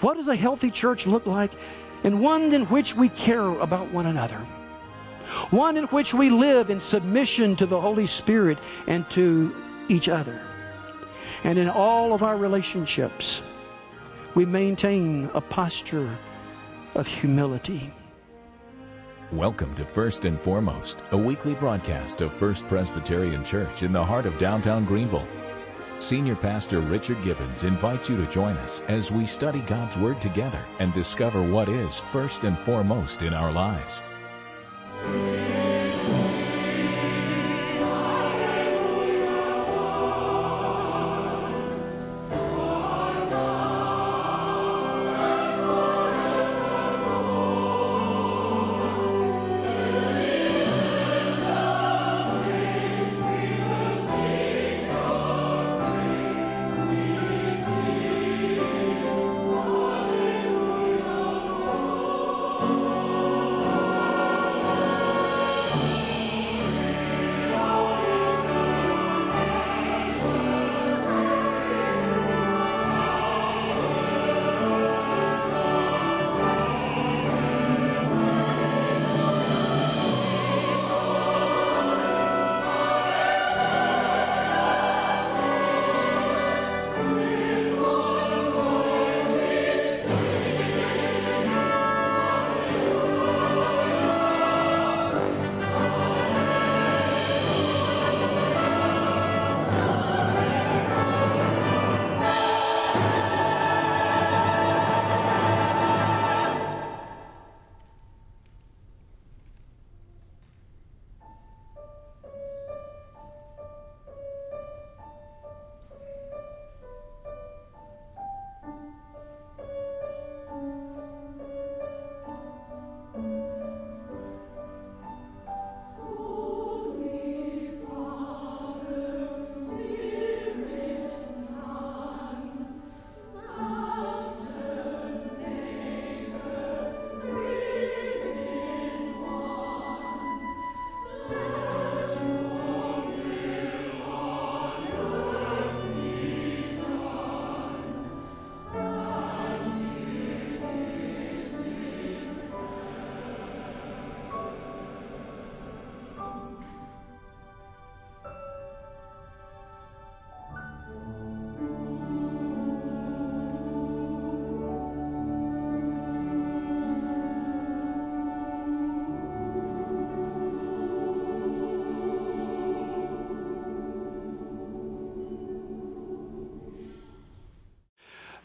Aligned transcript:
What 0.00 0.16
does 0.16 0.28
a 0.28 0.36
healthy 0.36 0.70
church 0.70 1.08
look 1.08 1.26
like? 1.26 1.50
And 2.04 2.20
one 2.20 2.54
in 2.54 2.66
which 2.66 2.94
we 2.94 3.08
care 3.08 3.48
about 3.58 3.90
one 3.90 4.06
another. 4.06 4.38
One 5.50 5.76
in 5.76 5.84
which 5.86 6.14
we 6.14 6.30
live 6.30 6.70
in 6.70 6.78
submission 6.78 7.56
to 7.56 7.66
the 7.66 7.80
Holy 7.80 8.06
Spirit 8.06 8.58
and 8.86 9.08
to 9.10 9.54
each 9.88 10.08
other. 10.08 10.40
And 11.42 11.58
in 11.58 11.68
all 11.68 12.14
of 12.14 12.22
our 12.22 12.36
relationships, 12.36 13.42
we 14.36 14.44
maintain 14.44 15.28
a 15.34 15.40
posture 15.40 16.16
of 16.94 17.08
humility. 17.08 17.92
Welcome 19.32 19.74
to 19.74 19.84
First 19.84 20.24
and 20.24 20.40
Foremost, 20.40 21.02
a 21.10 21.16
weekly 21.16 21.54
broadcast 21.54 22.20
of 22.20 22.32
First 22.32 22.68
Presbyterian 22.68 23.44
Church 23.44 23.82
in 23.82 23.92
the 23.92 24.04
heart 24.04 24.26
of 24.26 24.38
downtown 24.38 24.84
Greenville. 24.84 25.26
Senior 26.00 26.36
Pastor 26.36 26.78
Richard 26.78 27.20
Gibbons 27.24 27.64
invites 27.64 28.08
you 28.08 28.16
to 28.16 28.26
join 28.26 28.56
us 28.58 28.82
as 28.86 29.10
we 29.10 29.26
study 29.26 29.60
God's 29.62 29.96
Word 29.96 30.20
together 30.20 30.64
and 30.78 30.92
discover 30.92 31.42
what 31.42 31.68
is 31.68 32.00
first 32.12 32.44
and 32.44 32.56
foremost 32.60 33.22
in 33.22 33.34
our 33.34 33.50
lives. 33.50 34.00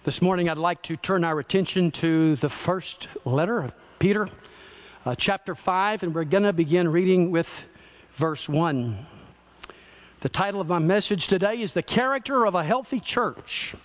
This 0.06 0.22
morning, 0.22 0.50
I'd 0.50 0.58
like 0.58 0.82
to 0.82 0.98
turn 0.98 1.24
our 1.24 1.40
attention 1.40 1.90
to 1.92 2.36
the 2.36 2.50
first 2.50 3.08
letter 3.24 3.62
of 3.62 3.72
Peter, 4.00 4.28
uh, 5.06 5.16
chapter 5.16 5.56
5, 5.56 6.04
and 6.04 6.14
we're 6.14 6.26
going 6.26 6.44
to 6.44 6.52
begin 6.52 6.92
reading 6.92 7.32
with 7.32 7.68
verse 8.16 8.50
1. 8.50 9.06
The 10.20 10.28
title 10.28 10.60
of 10.60 10.68
my 10.68 10.80
message 10.80 11.28
today 11.28 11.62
is 11.62 11.72
The 11.72 11.82
Character 11.82 12.46
of 12.46 12.54
a 12.54 12.66
Healthy 12.66 13.00
Church. 13.00 13.76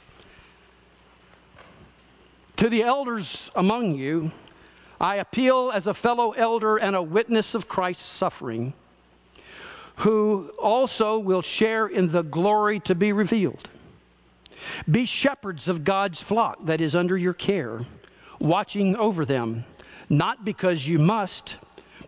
To 2.57 2.69
the 2.69 2.83
elders 2.83 3.53
among 3.55 3.95
you, 3.95 4.33
I 5.01 5.19
appeal 5.19 5.71
as 5.73 5.87
a 5.87 5.95
fellow 5.95 6.33
elder 6.33 6.79
and 6.79 6.97
a 6.97 7.03
witness 7.03 7.55
of 7.55 7.69
Christ's 7.69 8.05
suffering, 8.05 8.73
who 9.99 10.51
also 10.59 11.17
will 11.17 11.43
share 11.43 11.87
in 11.87 12.11
the 12.11 12.23
glory 12.23 12.81
to 12.81 12.97
be 12.97 13.13
revealed. 13.13 13.69
Be 14.91 15.05
shepherds 15.05 15.69
of 15.69 15.85
God's 15.85 16.21
flock 16.23 16.67
that 16.67 16.81
is 16.81 16.95
under 16.95 17.17
your 17.17 17.35
care, 17.35 17.81
watching 18.39 18.97
over 18.97 19.25
them, 19.25 19.65
not 20.09 20.45
because 20.45 20.87
you 20.87 20.99
must, 20.99 21.59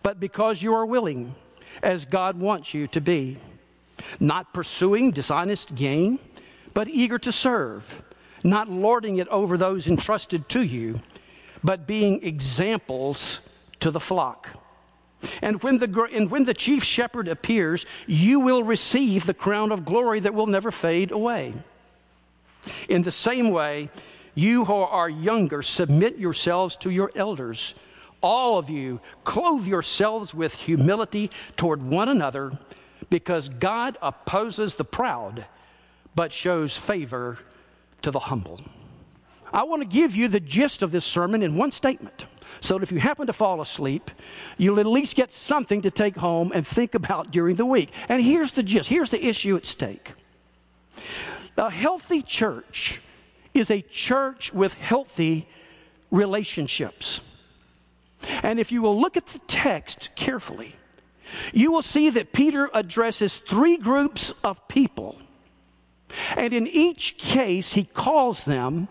but 0.03 0.21
because 0.21 0.62
you 0.62 0.75
are 0.75 0.87
willing, 0.87 1.34
as 1.83 2.05
God 2.05 2.39
wants 2.39 2.75
you 2.75 2.87
to 2.89 3.00
be. 3.00 3.39
Not 4.19 4.55
pursuing 4.55 5.10
dishonest 5.10 5.75
gain, 5.75 6.19
but 6.72 6.89
eager 6.89 7.19
to 7.19 7.33
serve, 7.33 8.03
not 8.43 8.71
lording 8.71 9.19
it 9.19 9.28
over 9.28 9.56
those 9.56 9.87
entrusted 9.87 10.49
to 10.50 10.62
you, 10.62 11.00
but 11.62 11.87
being 11.87 12.22
examples 12.25 13.41
to 13.81 13.91
the 13.91 14.00
flock. 14.00 14.49
And 15.43 15.62
when, 15.62 15.77
the, 15.77 16.09
and 16.12 16.31
when 16.31 16.44
the 16.44 16.55
chief 16.55 16.83
shepherd 16.83 17.28
appears, 17.28 17.84
you 18.06 18.41
will 18.41 18.62
receive 18.62 19.27
the 19.27 19.34
crown 19.34 19.71
of 19.71 19.84
glory 19.84 20.21
that 20.21 20.33
will 20.33 20.47
never 20.47 20.71
fade 20.71 21.10
away. 21.10 21.53
In 22.88 23.03
the 23.03 23.12
same 23.12 23.50
way, 23.50 23.91
you 24.34 24.65
who 24.65 24.75
are 24.75 25.09
younger, 25.09 25.62
submit 25.62 26.19
yourselves 26.19 26.76
to 26.76 26.91
your 26.91 27.10
elders. 27.15 27.75
All 28.22 28.59
of 28.59 28.71
you, 28.71 29.00
clothe 29.25 29.66
yourselves 29.66 30.34
with 30.34 30.54
humility 30.54 31.31
toward 31.56 31.82
one 31.82 32.09
another, 32.09 32.59
because 33.09 33.48
God 33.48 33.98
opposes 34.03 34.75
the 34.75 34.84
proud, 34.84 35.47
but 36.15 36.32
shows 36.32 36.76
favor 36.76 37.38
to 38.03 38.10
the 38.10 38.19
humble. 38.19 38.60
I 39.53 39.65
want 39.65 39.83
to 39.83 39.89
give 39.89 40.15
you 40.15 40.28
the 40.28 40.41
gist 40.41 40.83
of 40.83 40.92
this 40.92 41.04
sermon 41.04 41.42
in 41.42 41.56
one 41.56 41.72
statement. 41.72 42.27
So 42.60 42.74
that 42.74 42.83
if 42.83 42.92
you 42.92 42.98
happen 42.98 43.27
to 43.27 43.33
fall 43.33 43.60
asleep, 43.60 44.10
you'll 44.59 44.80
at 44.80 44.86
least 44.86 45.16
get 45.16 45.33
something 45.33 45.83
to 45.83 45.91
take 45.91 46.16
home 46.16 46.53
and 46.54 46.66
think 46.66 46.95
about 46.95 47.30
during 47.30 47.56
the 47.56 47.65
week. 47.65 47.91
And 48.09 48.22
here's 48.22 48.53
the 48.53 48.63
gist 48.63 48.89
here's 48.89 49.10
the 49.10 49.24
issue 49.24 49.56
at 49.56 49.66
stake 49.66 50.13
a 51.60 51.71
healthy 51.71 52.22
church 52.22 53.01
is 53.53 53.71
a 53.71 53.83
church 53.83 54.53
with 54.53 54.74
healthy 54.74 55.47
relationships. 56.10 57.21
And 58.42 58.59
if 58.59 58.72
you 58.72 58.83
will 58.83 59.01
look 59.01 59.16
at 59.16 59.27
the 59.27 59.39
text 59.41 60.10
carefully, 60.15 60.74
you 61.53 61.71
will 61.71 61.83
see 61.83 62.10
that 62.10 62.33
Peter 62.33 62.71
addresses 62.74 63.39
three 63.39 63.77
groups 63.77 64.33
of 64.42 64.66
people. 64.68 65.21
And 66.36 66.53
in 66.53 66.66
each 66.66 67.18
case, 67.18 67.74
he 67.74 67.84
calls 67.84 68.45
them 68.45 68.89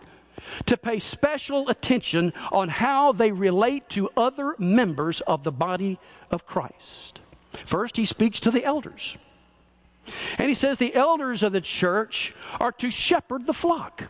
to 0.66 0.76
pay 0.76 0.98
special 0.98 1.68
attention 1.68 2.32
on 2.50 2.68
how 2.68 3.12
they 3.12 3.30
relate 3.30 3.88
to 3.90 4.10
other 4.16 4.54
members 4.58 5.20
of 5.22 5.44
the 5.44 5.52
body 5.52 5.98
of 6.30 6.46
Christ. 6.46 7.20
First, 7.66 7.96
he 7.96 8.06
speaks 8.06 8.40
to 8.40 8.50
the 8.50 8.64
elders. 8.64 9.18
And 10.38 10.48
he 10.48 10.54
says 10.54 10.78
the 10.78 10.94
elders 10.94 11.42
of 11.42 11.52
the 11.52 11.60
church 11.60 12.34
are 12.58 12.72
to 12.72 12.90
shepherd 12.90 13.46
the 13.46 13.52
flock. 13.52 14.04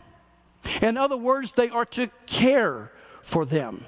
In 0.81 0.97
other 0.97 1.17
words, 1.17 1.53
they 1.53 1.69
are 1.69 1.85
to 1.85 2.09
care 2.25 2.91
for 3.21 3.45
them. 3.45 3.85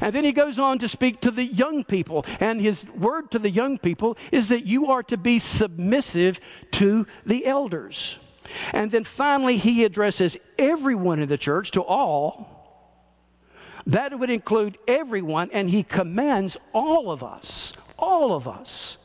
And 0.00 0.14
then 0.14 0.24
he 0.24 0.32
goes 0.32 0.58
on 0.58 0.78
to 0.78 0.88
speak 0.88 1.20
to 1.22 1.30
the 1.30 1.44
young 1.44 1.84
people. 1.84 2.24
And 2.40 2.60
his 2.60 2.86
word 2.90 3.30
to 3.32 3.38
the 3.38 3.50
young 3.50 3.78
people 3.78 4.16
is 4.30 4.48
that 4.48 4.64
you 4.64 4.86
are 4.88 5.02
to 5.04 5.16
be 5.16 5.38
submissive 5.38 6.40
to 6.72 7.06
the 7.26 7.46
elders. 7.46 8.18
And 8.72 8.90
then 8.90 9.04
finally, 9.04 9.56
he 9.56 9.84
addresses 9.84 10.36
everyone 10.58 11.20
in 11.20 11.28
the 11.28 11.38
church, 11.38 11.70
to 11.72 11.82
all. 11.82 12.60
That 13.86 14.18
would 14.18 14.30
include 14.30 14.78
everyone, 14.86 15.50
and 15.52 15.70
he 15.70 15.82
commands 15.82 16.56
all 16.72 17.10
of 17.10 17.22
us, 17.22 17.72
all 17.98 18.34
of 18.34 18.46
us, 18.46 18.98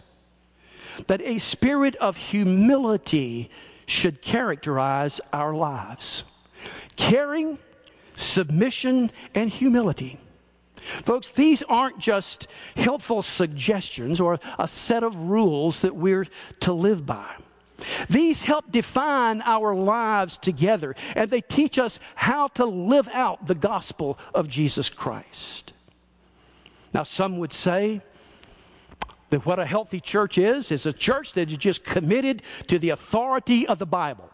that 1.06 1.22
a 1.22 1.38
spirit 1.38 1.96
of 1.98 2.18
humility 2.18 3.50
should 3.86 4.22
characterize 4.22 5.22
our 5.32 5.54
lives. 5.54 6.24
Caring, 6.96 7.60
submission, 8.16 9.12
and 9.36 9.50
humility. 9.50 10.20
Folks, 11.04 11.30
these 11.32 11.64
aren't 11.64 12.00
just 12.00 12.48
helpful 12.76 13.22
suggestions 13.22 14.20
or 14.20 14.40
a 14.58 14.68
set 14.68 15.04
of 15.04 15.16
rules 15.16 15.82
that 15.82 15.96
we're 15.96 16.28
to 16.62 16.74
live 16.74 17.06
by. 17.06 17.36
These 18.10 18.42
help 18.42 18.72
define 18.72 19.42
our 19.42 19.76
lives 19.76 20.38
together, 20.38 20.96
and 21.16 21.30
they 21.30 21.42
teach 21.42 21.78
us 21.78 22.00
how 22.16 22.48
to 22.50 22.66
live 22.66 23.08
out 23.14 23.46
the 23.46 23.56
gospel 23.56 24.18
of 24.34 24.48
Jesus 24.48 24.90
Christ. 24.90 25.74
Now, 26.94 27.04
some 27.04 27.38
would 27.38 27.54
say 27.54 28.02
that 29.30 29.46
what 29.46 29.60
a 29.60 29.66
healthy 29.66 30.00
church 30.00 30.38
is, 30.38 30.72
is 30.72 30.86
a 30.86 30.94
church 30.94 31.34
that 31.34 31.52
is 31.52 31.58
just 31.58 31.84
committed 31.84 32.42
to 32.68 32.80
the 32.80 32.90
authority 32.90 33.68
of 33.68 33.80
the 33.80 33.86
Bible. 33.86 34.30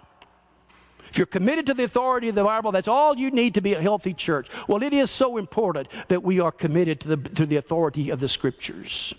If 1.09 1.17
you're 1.17 1.27
committed 1.27 1.67
to 1.67 1.75
the 1.75 1.83
authority 1.83 2.29
of 2.29 2.35
the 2.35 2.43
Bible, 2.43 2.71
that's 2.71 2.87
all 2.87 3.15
you 3.15 3.29
need 3.29 3.53
to 3.53 3.61
be 3.61 3.73
a 3.73 3.81
healthy 3.81 4.13
church. 4.13 4.47
Well, 4.67 4.81
it 4.81 4.93
is 4.93 5.11
so 5.11 5.37
important 5.37 5.87
that 6.07 6.23
we 6.23 6.39
are 6.39 6.51
committed 6.51 6.99
to 7.01 7.15
the, 7.15 7.17
to 7.35 7.45
the 7.45 7.57
authority 7.57 8.09
of 8.09 8.19
the 8.19 8.27
Scriptures. 8.27 9.13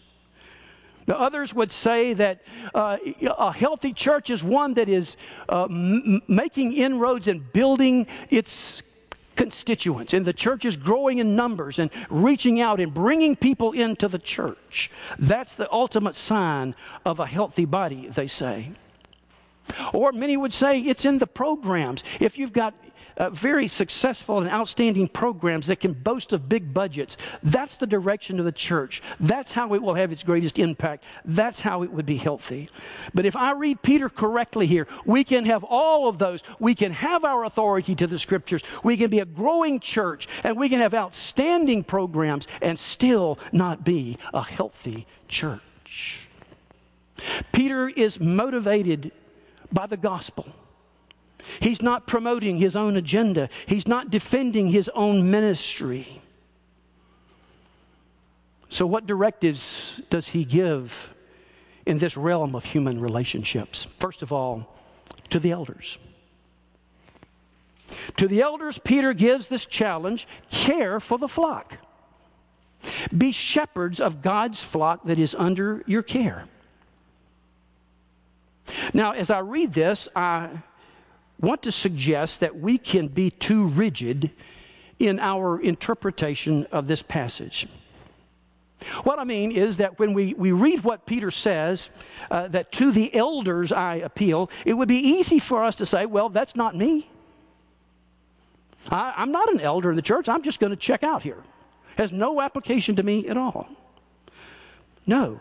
Now, 1.07 1.17
others 1.17 1.53
would 1.55 1.71
say 1.71 2.15
that 2.15 2.43
uh, 2.75 2.97
a 3.39 3.53
healthy 3.53 3.93
church 3.93 4.31
is 4.31 4.43
one 4.43 4.75
that 4.75 4.89
is 4.89 5.17
uh, 5.49 5.65
m- 5.65 6.23
making 6.27 6.73
inroads 6.73 7.29
and 7.29 7.53
building 7.53 8.07
its 8.31 8.83
constituents, 9.37 10.13
and 10.13 10.25
the 10.27 10.33
church 10.33 10.65
is 10.65 10.77
growing 10.77 11.19
in 11.19 11.37
numbers 11.37 11.79
and 11.79 11.91
reaching 12.11 12.61
out 12.61 12.81
and 12.81 12.93
bringing 12.93 13.37
people 13.37 13.73
into 13.73 14.09
the 14.09 14.19
church. 14.19 14.91
That's 15.19 15.55
the 15.55 15.71
ultimate 15.73 16.15
sign 16.15 16.75
of 17.05 17.21
a 17.21 17.27
healthy 17.27 17.65
body, 17.65 18.09
they 18.09 18.27
say. 18.27 18.73
Or 19.93 20.13
many 20.13 20.37
would 20.37 20.53
say 20.53 20.81
it's 20.81 21.05
in 21.05 21.19
the 21.19 21.27
programs. 21.27 22.03
If 22.21 22.39
you've 22.39 22.53
got 22.53 22.75
uh, 23.17 23.31
very 23.31 23.69
successful 23.69 24.39
and 24.39 24.49
outstanding 24.49 25.09
programs 25.09 25.67
that 25.67 25.81
can 25.81 25.93
boast 25.93 26.33
of 26.33 26.49
big 26.49 26.75
budgets, 26.75 27.17
that's 27.43 27.77
the 27.77 27.87
direction 27.87 28.39
of 28.39 28.45
the 28.45 28.53
church. 28.53 29.03
That's 29.21 29.53
how 29.53 29.75
it 29.75 29.83
will 29.83 29.95
have 29.95 30.13
its 30.13 30.23
greatest 30.23 30.59
impact. 30.59 31.05
That's 31.25 31.61
how 31.61 31.83
it 31.83 31.93
would 31.93 32.07
be 32.07 32.17
healthy. 32.17 32.69
But 33.13 33.27
if 33.27 33.37
I 33.37 33.53
read 33.53 33.83
Peter 33.83 34.09
correctly 34.09 34.67
here, 34.67 34.87
we 35.05 35.25
can 35.25 35.45
have 35.47 35.65
all 35.65 36.09
of 36.09 36.19
those. 36.19 36.43
We 36.59 36.75
can 36.75 36.93
have 36.93 37.25
our 37.25 37.45
authority 37.45 37.95
to 37.97 38.07
the 38.07 38.19
scriptures. 38.19 38.63
We 38.83 38.97
can 38.97 39.11
be 39.11 39.21
a 39.21 39.25
growing 39.25 39.81
church 39.81 40.29
and 40.43 40.57
we 40.57 40.69
can 40.69 40.81
have 40.81 40.95
outstanding 40.95 41.85
programs 41.85 42.47
and 42.63 42.79
still 42.79 43.39
not 43.53 43.85
be 43.85 44.19
a 44.33 44.43
healthy 44.43 45.07
church. 45.29 46.29
Peter 47.53 47.89
is 47.89 48.21
motivated 48.21 49.13
by 49.73 49.87
the 49.87 49.97
gospel. 49.97 50.47
He's 51.61 51.83
not 51.83 52.07
promoting 52.07 52.59
his 52.59 52.77
own 52.77 52.97
agenda, 52.97 53.49
he's 53.67 53.87
not 53.87 54.11
defending 54.11 54.71
his 54.71 54.91
own 54.95 55.31
ministry. 55.31 56.21
So, 58.69 58.87
what 58.87 59.07
directives 59.07 60.01
does 60.11 60.29
he 60.29 60.45
give 60.45 61.15
in 61.87 61.99
this 61.99 62.17
realm 62.17 62.55
of 62.57 62.65
human 62.65 63.01
relationships? 63.01 63.87
First 63.99 64.23
of 64.23 64.33
all, 64.33 64.75
to 65.31 65.39
the 65.39 65.53
elders. 65.53 65.99
To 68.17 68.27
the 68.27 68.41
elders, 68.41 68.79
Peter 68.79 69.13
gives 69.13 69.49
this 69.49 69.67
challenge 69.67 70.27
care 70.51 70.99
for 70.99 71.19
the 71.19 71.29
flock. 71.29 71.79
Be 73.17 73.33
shepherds 73.33 74.01
of 74.01 74.23
God's 74.23 74.63
flock 74.63 75.05
that 75.05 75.19
is 75.19 75.35
under 75.35 75.83
your 75.87 76.03
care. 76.03 76.47
Now, 78.93 79.13
as 79.13 79.31
I 79.31 79.39
read 79.39 79.73
this, 79.73 80.09
I 80.17 80.51
want 81.41 81.63
to 81.63 81.73
suggest 81.73 82.41
that 82.41 82.59
we 82.59 82.79
can 82.79 83.09
be 83.09 83.31
too 83.31 83.67
rigid 83.67 84.31
in 84.99 85.19
our 85.19 85.61
interpretation 85.61 86.67
of 86.73 86.87
this 86.87 87.03
passage. 87.03 87.69
What 89.03 89.19
I 89.19 89.25
mean 89.25 89.53
is 89.53 89.79
that 89.79 89.99
when 89.99 90.13
we, 90.13 90.35
we 90.35 90.53
read 90.53 90.85
what 90.85 91.07
Peter 91.07 91.31
says, 91.31 91.89
uh, 92.31 92.49
that 92.49 92.71
to 92.73 92.93
the 92.93 93.15
elders 93.15 93.73
I 93.73 93.97
appeal, 93.97 94.51
it 94.65 94.75
would 94.75 94.89
be 94.89 94.99
easy 94.99 95.39
for 95.39 95.65
us 95.65 95.77
to 95.77 95.87
say, 95.87 96.07
well, 96.07 96.29
that's 96.29 96.55
not 96.55 96.77
me. 96.77 97.09
I, 98.91 99.15
I'm 99.17 99.33
not 99.33 99.53
an 99.53 99.61
elder 99.61 99.91
in 99.91 99.97
the 99.97 100.03
church. 100.03 100.29
I'm 100.29 100.43
just 100.43 100.61
going 100.61 100.71
to 100.71 100.77
check 100.77 101.03
out 101.03 101.23
here. 101.23 101.43
Has 101.97 102.13
no 102.13 102.41
application 102.41 102.97
to 102.97 103.03
me 103.03 103.29
at 103.29 103.37
all. 103.37 103.69
No. 105.07 105.41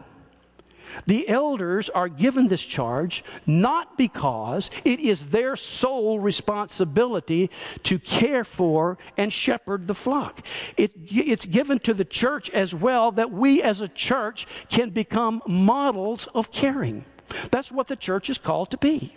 The 1.06 1.28
elders 1.28 1.90
are 1.90 2.08
given 2.08 2.48
this 2.48 2.62
charge 2.62 3.24
not 3.46 3.98
because 3.98 4.70
it 4.84 5.00
is 5.00 5.28
their 5.28 5.56
sole 5.56 6.20
responsibility 6.20 7.50
to 7.84 8.00
care 8.00 8.44
for 8.44 8.98
and 9.18 9.32
shepherd 9.32 9.88
the 9.88 9.96
flock. 9.96 10.42
It, 10.78 10.92
it's 11.10 11.46
given 11.46 11.80
to 11.80 11.94
the 11.94 12.06
church 12.06 12.50
as 12.50 12.74
well 12.74 13.12
that 13.12 13.32
we 13.32 13.62
as 13.62 13.82
a 13.82 13.88
church 13.88 14.48
can 14.70 14.90
become 14.90 15.42
models 15.48 16.28
of 16.34 16.52
caring. 16.52 17.06
That's 17.52 17.72
what 17.72 17.88
the 17.88 17.96
church 17.96 18.30
is 18.30 18.38
called 18.38 18.72
to 18.72 18.78
be. 18.78 19.16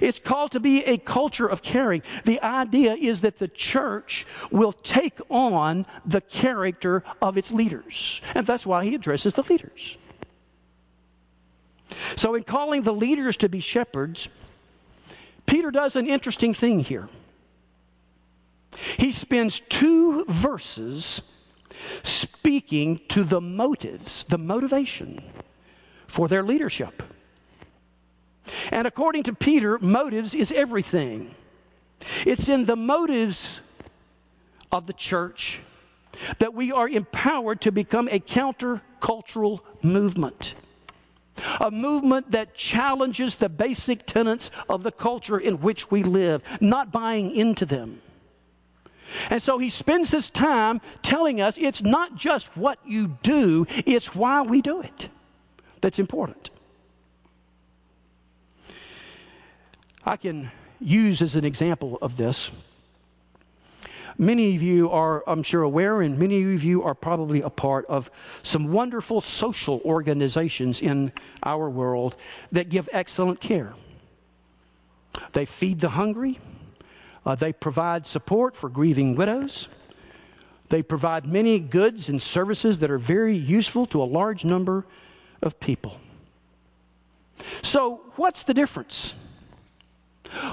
It's 0.00 0.18
called 0.18 0.52
to 0.52 0.60
be 0.60 0.84
a 0.84 0.98
culture 0.98 1.46
of 1.46 1.62
caring. 1.62 2.02
The 2.24 2.40
idea 2.42 2.94
is 2.94 3.22
that 3.22 3.38
the 3.38 3.48
church 3.48 4.26
will 4.50 4.72
take 4.72 5.18
on 5.28 5.86
the 6.06 6.20
character 6.20 7.02
of 7.20 7.36
its 7.36 7.50
leaders. 7.50 8.20
And 8.34 8.46
that's 8.46 8.66
why 8.66 8.84
he 8.84 8.94
addresses 8.94 9.34
the 9.34 9.42
leaders. 9.42 9.98
So, 12.16 12.34
in 12.34 12.44
calling 12.44 12.82
the 12.82 12.92
leaders 12.92 13.36
to 13.38 13.48
be 13.48 13.60
shepherds, 13.60 14.28
Peter 15.46 15.70
does 15.70 15.96
an 15.96 16.06
interesting 16.06 16.54
thing 16.54 16.80
here. 16.80 17.08
He 18.96 19.12
spends 19.12 19.60
two 19.68 20.24
verses 20.26 21.22
speaking 22.02 23.00
to 23.08 23.24
the 23.24 23.40
motives, 23.40 24.24
the 24.24 24.38
motivation 24.38 25.22
for 26.06 26.28
their 26.28 26.42
leadership. 26.42 27.02
And 28.70 28.86
according 28.86 29.24
to 29.24 29.32
Peter, 29.32 29.78
motives 29.78 30.34
is 30.34 30.52
everything. 30.52 31.34
It's 32.26 32.48
in 32.48 32.64
the 32.64 32.76
motives 32.76 33.60
of 34.70 34.86
the 34.86 34.92
church 34.92 35.60
that 36.38 36.54
we 36.54 36.70
are 36.70 36.88
empowered 36.88 37.60
to 37.62 37.72
become 37.72 38.08
a 38.08 38.20
countercultural 38.20 39.60
movement 39.82 40.54
a 41.60 41.70
movement 41.70 42.30
that 42.32 42.54
challenges 42.54 43.36
the 43.36 43.48
basic 43.48 44.06
tenets 44.06 44.50
of 44.68 44.82
the 44.82 44.92
culture 44.92 45.38
in 45.38 45.60
which 45.60 45.90
we 45.90 46.02
live, 46.02 46.42
not 46.60 46.92
buying 46.92 47.34
into 47.34 47.66
them. 47.66 48.00
And 49.30 49.42
so 49.42 49.58
he 49.58 49.70
spends 49.70 50.10
this 50.10 50.30
time 50.30 50.80
telling 51.02 51.40
us 51.40 51.56
it's 51.58 51.82
not 51.82 52.16
just 52.16 52.56
what 52.56 52.78
you 52.86 53.18
do, 53.22 53.66
it's 53.86 54.14
why 54.14 54.42
we 54.42 54.62
do 54.62 54.80
it 54.80 55.08
that's 55.84 55.98
important. 55.98 56.48
I 60.02 60.16
can 60.16 60.50
use 60.80 61.20
as 61.20 61.36
an 61.36 61.44
example 61.44 61.98
of 62.00 62.16
this 62.16 62.50
Many 64.16 64.54
of 64.54 64.62
you 64.62 64.90
are, 64.90 65.24
I'm 65.28 65.42
sure, 65.42 65.62
aware, 65.62 66.00
and 66.00 66.18
many 66.18 66.54
of 66.54 66.62
you 66.62 66.82
are 66.82 66.94
probably 66.94 67.40
a 67.42 67.50
part 67.50 67.84
of 67.86 68.10
some 68.42 68.70
wonderful 68.70 69.20
social 69.20 69.80
organizations 69.84 70.80
in 70.80 71.12
our 71.42 71.68
world 71.68 72.16
that 72.52 72.68
give 72.68 72.88
excellent 72.92 73.40
care. 73.40 73.74
They 75.32 75.44
feed 75.44 75.80
the 75.80 75.90
hungry, 75.90 76.38
uh, 77.26 77.34
they 77.34 77.52
provide 77.52 78.06
support 78.06 78.56
for 78.56 78.68
grieving 78.68 79.16
widows, 79.16 79.68
they 80.68 80.82
provide 80.82 81.26
many 81.26 81.58
goods 81.58 82.08
and 82.08 82.22
services 82.22 82.78
that 82.78 82.90
are 82.90 82.98
very 82.98 83.36
useful 83.36 83.86
to 83.86 84.02
a 84.02 84.04
large 84.04 84.44
number 84.44 84.86
of 85.42 85.58
people. 85.58 85.98
So, 87.62 88.00
what's 88.16 88.44
the 88.44 88.54
difference? 88.54 89.14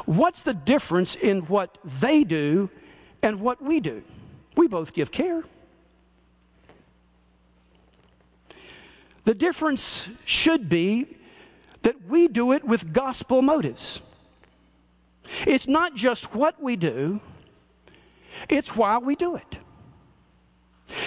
What's 0.05 0.41
the 0.41 0.53
difference 0.53 1.15
in 1.15 1.41
what 1.41 1.77
they 1.83 2.23
do 2.23 2.69
and 3.23 3.39
what 3.39 3.61
we 3.61 3.79
do. 3.79 4.03
We 4.55 4.67
both 4.67 4.93
give 4.93 5.11
care. 5.11 5.43
The 9.23 9.33
difference 9.35 10.07
should 10.25 10.67
be 10.67 11.07
that 11.83 12.07
we 12.07 12.27
do 12.27 12.51
it 12.51 12.63
with 12.63 12.93
gospel 12.93 13.41
motives. 13.41 14.01
It's 15.45 15.67
not 15.67 15.95
just 15.95 16.33
what 16.33 16.61
we 16.61 16.75
do, 16.75 17.19
it's 18.49 18.75
why 18.75 18.97
we 18.97 19.15
do 19.15 19.35
it. 19.35 19.57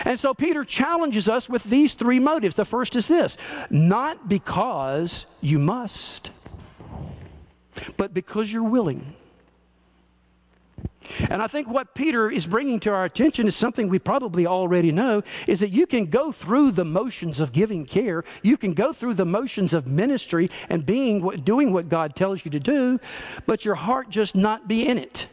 And 0.05 0.19
so 0.19 0.33
Peter 0.33 0.65
challenges 0.65 1.29
us 1.29 1.49
with 1.49 1.65
these 1.65 1.95
three 1.95 2.19
motives. 2.19 2.57
The 2.57 2.65
first 2.65 2.97
is 2.97 3.07
this 3.07 3.37
not 3.69 4.29
because 4.29 5.27
you 5.41 5.59
must, 5.59 6.31
but 7.97 8.15
because 8.15 8.53
you're 8.53 8.63
willing. 8.63 9.15
And 11.19 11.43
I 11.43 11.47
think 11.47 11.69
what 11.69 11.95
Peter 11.95 12.31
is 12.31 12.47
bringing 12.47 12.81
to 12.81 12.91
our 12.91 13.05
attention 13.05 13.47
is 13.47 13.57
something 13.57 13.89
we 13.89 13.99
probably 13.99 14.47
already 14.47 14.93
know 14.93 15.23
is 15.47 15.61
that 15.61 15.71
you 15.71 15.87
can 15.87 16.07
go 16.07 16.33
through 16.33 16.73
the 16.73 16.85
motions 16.85 17.41
of 17.41 17.53
giving 17.53 17.85
care, 17.85 18.25
you 18.43 18.57
can 18.57 18.75
go 18.75 18.93
through 18.93 19.15
the 19.15 19.25
motions 19.25 19.73
of 19.73 19.87
ministry 19.87 20.51
and 20.69 20.85
being 20.87 21.21
doing 21.45 21.73
what 21.73 21.89
God 21.89 22.17
tells 22.17 22.45
you 22.45 22.51
to 22.51 22.61
do, 22.61 22.99
but 23.47 23.65
your 23.65 23.75
heart 23.75 24.11
just 24.11 24.35
not 24.35 24.69
be 24.69 24.87
in 24.87 24.99
it. 24.99 25.29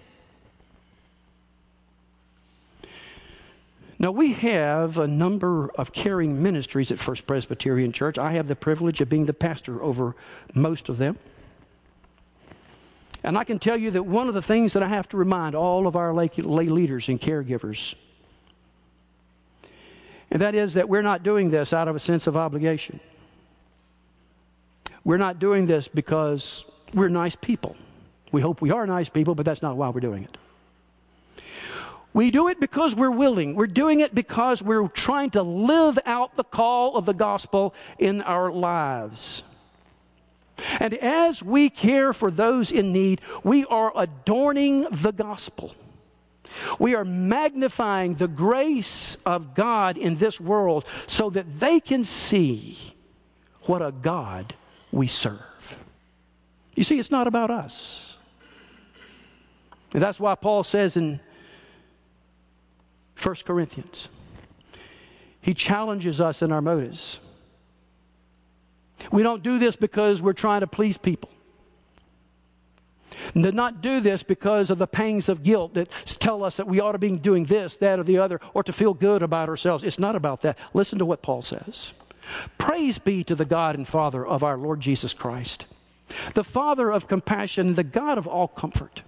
Now, 4.02 4.10
we 4.10 4.34
have 4.34 4.98
a 4.98 5.08
number 5.08 5.70
of 5.76 5.94
caring 5.94 6.42
ministries 6.42 6.92
at 6.92 6.98
First 6.98 7.28
Presbyterian 7.28 7.92
Church. 7.92 8.18
I 8.18 8.32
have 8.32 8.48
the 8.48 8.56
privilege 8.56 9.00
of 9.00 9.10
being 9.10 9.28
the 9.28 9.34
pastor 9.34 9.84
over 9.84 10.16
most 10.56 10.90
of 10.90 10.98
them. 10.98 11.20
And 13.24 13.38
I 13.38 13.44
can 13.44 13.60
tell 13.60 13.78
you 13.78 13.92
that 13.92 14.04
one 14.04 14.28
of 14.28 14.34
the 14.34 14.42
things 14.42 14.74
that 14.74 14.82
I 14.82 14.88
have 14.88 15.08
to 15.10 15.18
remind 15.18 15.56
all 15.56 15.86
of 15.86 15.96
our 15.96 16.14
lay, 16.14 16.30
lay 16.38 16.68
leaders 16.68 17.08
and 17.08 17.22
caregivers, 17.22 17.94
and 20.32 20.42
that 20.42 20.56
is 20.56 20.76
that 20.76 20.88
we're 20.88 21.02
not 21.02 21.24
doing 21.24 21.52
this 21.52 21.74
out 21.74 21.90
of 21.90 21.96
a 21.96 22.00
sense 22.00 22.26
of 22.26 22.38
obligation. 22.38 23.02
We're 25.04 25.18
not 25.18 25.40
doing 25.40 25.66
this 25.68 25.90
because 25.90 26.64
we're 26.94 27.10
nice 27.10 27.36
people. 27.36 27.76
We 28.32 28.42
hope 28.42 28.62
we 28.62 28.72
are 28.72 28.88
nice 28.88 29.10
people, 29.10 29.36
but 29.36 29.46
that's 29.46 29.62
not 29.62 29.76
why 29.76 29.90
we're 29.90 30.00
doing 30.00 30.24
it. 30.24 30.38
We 32.14 32.32
do 32.32 32.48
it 32.50 32.60
because 32.60 32.94
we're 32.96 33.12
willing. 33.12 33.56
We're 33.56 33.68
doing 33.68 34.02
it 34.02 34.14
because 34.14 34.62
we're 34.62 34.88
trying 34.88 35.32
to 35.32 35.44
live 35.44 35.98
out 36.06 36.36
the 36.36 36.44
call 36.44 36.96
of 36.96 37.06
the 37.06 37.14
gospel 37.14 37.74
in 38.00 38.22
our 38.22 38.52
lives. 38.52 39.44
And 40.80 40.94
as 40.96 41.42
we 41.44 41.70
care 41.70 42.14
for 42.14 42.32
those 42.32 42.72
in 42.72 42.92
need, 42.92 43.22
we 43.44 43.66
are 43.66 43.92
adorning 43.96 44.88
the 44.92 45.12
gospel. 45.12 45.76
We 46.80 46.96
are 46.96 47.06
magnifying 47.06 48.16
the 48.16 48.28
grace 48.28 49.18
of 49.26 49.56
God 49.56 49.98
in 49.98 50.18
this 50.18 50.40
world 50.40 50.86
so 51.08 51.30
that 51.30 51.60
they 51.60 51.80
can 51.80 52.04
see 52.04 52.96
what 53.64 53.82
a 53.82 53.92
God 53.92 54.54
we 54.92 55.08
serve. 55.08 55.78
You 56.76 56.84
see, 56.84 57.00
it's 57.00 57.12
not 57.12 57.28
about 57.28 57.52
us. 57.52 58.18
And 59.94 60.02
that's 60.02 60.20
why 60.20 60.36
Paul 60.36 60.64
says 60.64 60.96
in 60.96 61.20
1 63.22 63.36
Corinthians. 63.46 64.08
He 65.42 65.54
challenges 65.54 66.22
us 66.22 66.42
in 66.42 66.52
our 66.52 66.62
motives. 66.62 67.20
We 69.12 69.24
don't 69.24 69.44
do 69.44 69.60
this 69.60 69.76
because 69.76 70.22
we're 70.22 70.34
trying 70.34 70.62
to 70.62 70.68
please 70.68 70.98
people. 70.98 71.30
And 73.34 73.44
to 73.44 73.52
not 73.52 73.82
do 73.82 74.00
this 74.00 74.24
because 74.24 74.70
of 74.70 74.78
the 74.78 74.88
pangs 74.88 75.30
of 75.30 75.44
guilt 75.44 75.74
that 75.76 75.90
tell 76.20 76.44
us 76.44 76.58
that 76.58 76.68
we 76.68 76.80
ought 76.80 76.94
to 76.94 76.98
be 76.98 77.12
doing 77.12 77.46
this, 77.46 77.76
that, 77.76 78.00
or 78.00 78.04
the 78.04 78.18
other, 78.18 78.40
or 78.54 78.64
to 78.64 78.74
feel 78.74 78.94
good 78.94 79.22
about 79.22 79.50
ourselves. 79.50 79.84
It's 79.84 80.00
not 80.00 80.16
about 80.16 80.42
that. 80.42 80.58
Listen 80.74 81.00
to 81.00 81.06
what 81.06 81.22
Paul 81.22 81.42
says 81.42 81.94
Praise 82.58 83.00
be 83.00 83.24
to 83.24 83.36
the 83.36 83.46
God 83.46 83.76
and 83.76 83.88
Father 83.88 84.26
of 84.26 84.44
our 84.44 84.58
Lord 84.58 84.80
Jesus 84.80 85.14
Christ, 85.14 85.66
the 86.34 86.44
Father 86.44 86.92
of 86.92 87.08
compassion, 87.08 87.76
the 87.76 87.84
God 87.84 88.18
of 88.18 88.28
all 88.28 88.48
comfort 88.48 89.04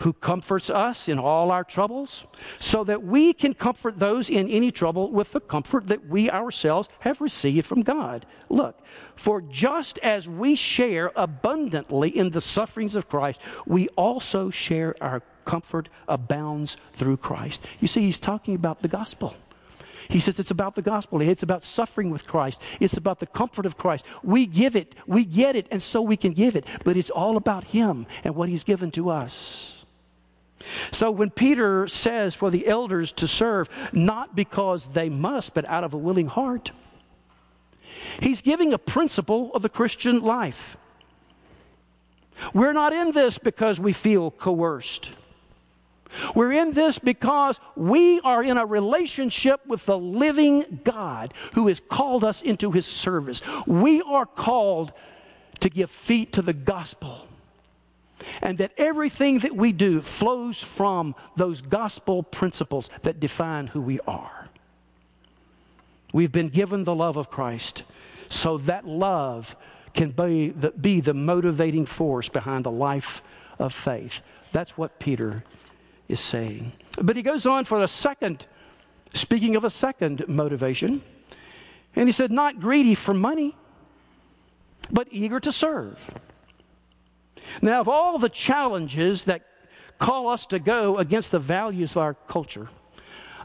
who 0.00 0.12
comforts 0.12 0.70
us 0.70 1.08
in 1.08 1.18
all 1.18 1.50
our 1.50 1.64
troubles, 1.64 2.26
so 2.58 2.84
that 2.84 3.02
we 3.02 3.32
can 3.32 3.54
comfort 3.54 3.98
those 3.98 4.30
in 4.30 4.48
any 4.48 4.70
trouble 4.70 5.10
with 5.10 5.32
the 5.32 5.40
comfort 5.40 5.88
that 5.88 6.08
we 6.08 6.30
ourselves 6.30 6.88
have 7.00 7.20
received 7.20 7.66
from 7.66 7.82
God. 7.82 8.26
Look, 8.48 8.78
for 9.16 9.40
just 9.40 9.98
as 9.98 10.28
we 10.28 10.54
share 10.54 11.12
abundantly 11.16 12.16
in 12.16 12.30
the 12.30 12.40
sufferings 12.40 12.94
of 12.94 13.08
Christ, 13.08 13.40
we 13.66 13.88
also 13.90 14.50
share 14.50 14.94
our 15.00 15.22
comfort 15.44 15.88
abounds 16.08 16.76
through 16.92 17.18
Christ. 17.18 17.64
You 17.80 17.88
see, 17.88 18.02
he's 18.02 18.18
talking 18.18 18.54
about 18.54 18.82
the 18.82 18.88
gospel. 18.88 19.36
He 20.08 20.20
says 20.20 20.38
it's 20.38 20.50
about 20.50 20.74
the 20.74 20.82
gospel. 20.82 21.20
It's 21.20 21.42
about 21.42 21.64
suffering 21.64 22.10
with 22.10 22.26
Christ. 22.26 22.60
It's 22.80 22.96
about 22.96 23.20
the 23.20 23.26
comfort 23.26 23.66
of 23.66 23.76
Christ. 23.76 24.04
We 24.22 24.46
give 24.46 24.76
it, 24.76 24.94
we 25.06 25.24
get 25.24 25.56
it, 25.56 25.66
and 25.70 25.82
so 25.82 26.02
we 26.02 26.16
can 26.16 26.32
give 26.32 26.56
it. 26.56 26.66
But 26.84 26.96
it's 26.96 27.10
all 27.10 27.36
about 27.36 27.64
Him 27.64 28.06
and 28.22 28.34
what 28.34 28.48
He's 28.48 28.64
given 28.64 28.90
to 28.92 29.10
us. 29.10 29.84
So 30.92 31.10
when 31.10 31.30
Peter 31.30 31.86
says 31.88 32.34
for 32.34 32.50
the 32.50 32.66
elders 32.66 33.12
to 33.12 33.28
serve, 33.28 33.68
not 33.92 34.34
because 34.34 34.86
they 34.88 35.08
must, 35.08 35.54
but 35.54 35.64
out 35.66 35.84
of 35.84 35.94
a 35.94 35.98
willing 35.98 36.26
heart, 36.26 36.70
he's 38.20 38.40
giving 38.40 38.72
a 38.72 38.78
principle 38.78 39.50
of 39.54 39.62
the 39.62 39.68
Christian 39.68 40.20
life. 40.20 40.76
We're 42.52 42.72
not 42.72 42.92
in 42.92 43.12
this 43.12 43.38
because 43.38 43.78
we 43.78 43.92
feel 43.92 44.30
coerced. 44.30 45.10
We're 46.34 46.52
in 46.52 46.72
this 46.72 46.98
because 46.98 47.60
we 47.76 48.20
are 48.20 48.42
in 48.42 48.56
a 48.56 48.66
relationship 48.66 49.66
with 49.66 49.86
the 49.86 49.98
living 49.98 50.80
God 50.84 51.34
who 51.54 51.68
has 51.68 51.80
called 51.80 52.24
us 52.24 52.42
into 52.42 52.70
his 52.72 52.86
service. 52.86 53.42
We 53.66 54.02
are 54.02 54.26
called 54.26 54.92
to 55.60 55.68
give 55.68 55.90
feet 55.90 56.32
to 56.34 56.42
the 56.42 56.52
gospel. 56.52 57.28
And 58.40 58.58
that 58.58 58.72
everything 58.78 59.40
that 59.40 59.54
we 59.54 59.72
do 59.72 60.00
flows 60.00 60.62
from 60.62 61.14
those 61.36 61.60
gospel 61.60 62.22
principles 62.22 62.88
that 63.02 63.20
define 63.20 63.66
who 63.68 63.80
we 63.80 64.00
are. 64.06 64.48
We've 66.12 66.32
been 66.32 66.48
given 66.48 66.84
the 66.84 66.94
love 66.94 67.16
of 67.16 67.28
Christ, 67.28 67.82
so 68.28 68.58
that 68.58 68.86
love 68.86 69.56
can 69.94 70.10
be 70.10 70.50
the, 70.50 70.70
be 70.70 71.00
the 71.00 71.12
motivating 71.12 71.86
force 71.86 72.28
behind 72.28 72.64
the 72.64 72.70
life 72.70 73.22
of 73.58 73.74
faith. 73.74 74.22
That's 74.52 74.78
what 74.78 74.98
Peter 75.00 75.44
is 76.08 76.20
saying. 76.20 76.72
But 77.00 77.16
he 77.16 77.22
goes 77.22 77.46
on 77.46 77.64
for 77.64 77.80
a 77.80 77.88
second, 77.88 78.46
speaking 79.14 79.56
of 79.56 79.64
a 79.64 79.70
second 79.70 80.28
motivation. 80.28 81.02
And 81.96 82.08
he 82.08 82.12
said, 82.12 82.30
not 82.30 82.60
greedy 82.60 82.94
for 82.94 83.14
money, 83.14 83.56
but 84.90 85.08
eager 85.10 85.40
to 85.40 85.52
serve. 85.52 86.10
Now, 87.62 87.80
of 87.80 87.88
all 87.88 88.18
the 88.18 88.28
challenges 88.28 89.24
that 89.24 89.42
call 89.98 90.28
us 90.28 90.46
to 90.46 90.58
go 90.58 90.98
against 90.98 91.30
the 91.30 91.38
values 91.38 91.92
of 91.92 91.98
our 91.98 92.14
culture, 92.14 92.68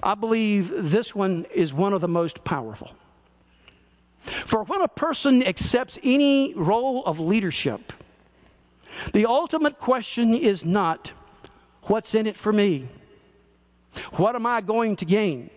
I 0.01 0.15
believe 0.15 0.71
this 0.75 1.13
one 1.13 1.45
is 1.53 1.73
one 1.73 1.93
of 1.93 2.01
the 2.01 2.07
most 2.07 2.43
powerful. 2.43 2.91
For 4.45 4.63
when 4.63 4.81
a 4.81 4.87
person 4.87 5.45
accepts 5.45 5.97
any 6.03 6.53
role 6.53 7.05
of 7.05 7.19
leadership, 7.19 7.93
the 9.13 9.25
ultimate 9.25 9.79
question 9.79 10.33
is 10.33 10.65
not, 10.65 11.11
What's 11.83 12.13
in 12.15 12.27
it 12.27 12.38
for 12.38 12.51
me? 12.53 12.88
What 14.13 14.36
am 14.36 14.45
I 14.45 14.62
going 14.62 14.95
to 14.98 15.05
gain? 15.05 15.50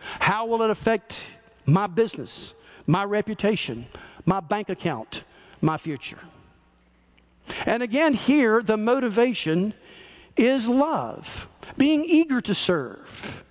How 0.00 0.46
will 0.46 0.62
it 0.62 0.70
affect 0.70 1.24
my 1.64 1.86
business, 1.86 2.54
my 2.86 3.04
reputation, 3.04 3.86
my 4.26 4.40
bank 4.40 4.68
account, 4.68 5.22
my 5.60 5.78
future? 5.78 6.18
And 7.66 7.82
again, 7.82 8.14
here, 8.14 8.62
the 8.62 8.76
motivation 8.76 9.74
is 10.36 10.68
love, 10.68 11.48
being 11.76 12.04
eager 12.04 12.40
to 12.40 12.54
serve. 12.54 13.44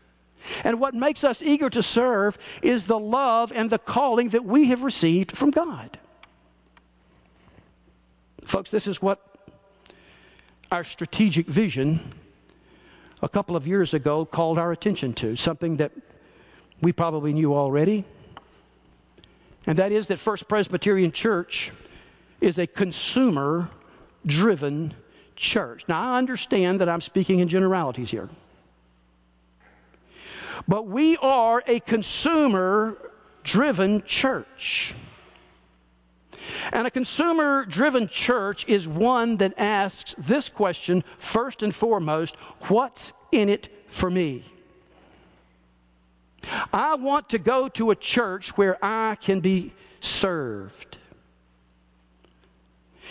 And 0.63 0.80
what 0.80 0.94
makes 0.94 1.24
us 1.24 1.42
eager 1.42 1.70
to 1.70 1.84
serve 1.84 2.38
is 2.62 2.88
the 2.88 3.00
love 3.00 3.51
and 3.54 3.70
the 3.70 3.78
calling 3.78 4.30
that 4.30 4.44
we 4.44 4.66
have 4.66 4.84
received 4.84 5.36
from 5.38 5.51
God. 5.51 6.00
Folks, 8.44 8.70
this 8.70 8.88
is 8.88 9.01
what 9.01 9.31
our 10.72 10.84
strategic 10.86 11.48
vision 11.48 12.00
a 13.22 13.28
couple 13.28 13.56
of 13.56 13.68
years 13.68 13.94
ago 13.94 14.25
called 14.25 14.58
our 14.58 14.72
attention 14.72 15.13
to, 15.13 15.36
something 15.36 15.78
that 15.78 15.92
we 16.82 16.92
probably 16.94 17.34
knew 17.34 17.54
already. 17.54 18.06
And 19.68 19.78
that 19.78 19.92
is 19.92 20.08
that 20.08 20.18
First 20.18 20.48
Presbyterian 20.48 21.12
Church 21.12 21.72
is 22.40 22.58
a 22.58 22.66
consumer 22.66 23.70
driven 24.25 24.94
church. 25.36 25.84
Now, 25.88 26.13
I 26.13 26.18
understand 26.18 26.82
that 26.82 26.90
I'm 26.90 27.01
speaking 27.01 27.40
in 27.40 27.48
generalities 27.48 28.10
here. 28.10 28.30
But 30.68 30.88
we 30.88 31.18
are 31.18 31.63
a 31.68 31.80
consumer 31.82 32.98
driven 33.44 34.04
church. 34.04 34.96
And 36.71 36.88
a 36.88 36.91
consumer 36.91 37.65
driven 37.65 38.07
church 38.07 38.67
is 38.67 38.88
one 38.88 39.38
that 39.38 39.53
asks 39.57 40.15
this 40.17 40.50
question 40.50 41.03
first 41.17 41.63
and 41.63 41.74
foremost 41.74 42.36
what's 42.67 43.13
in 43.31 43.50
it 43.50 43.69
for 43.88 44.10
me? 44.10 44.43
I 46.74 46.95
want 46.95 47.29
to 47.29 47.38
go 47.38 47.67
to 47.69 47.91
a 47.91 47.95
church 47.95 48.57
where 48.57 48.83
I 48.83 49.15
can 49.15 49.39
be 49.39 49.74
served. 50.00 50.98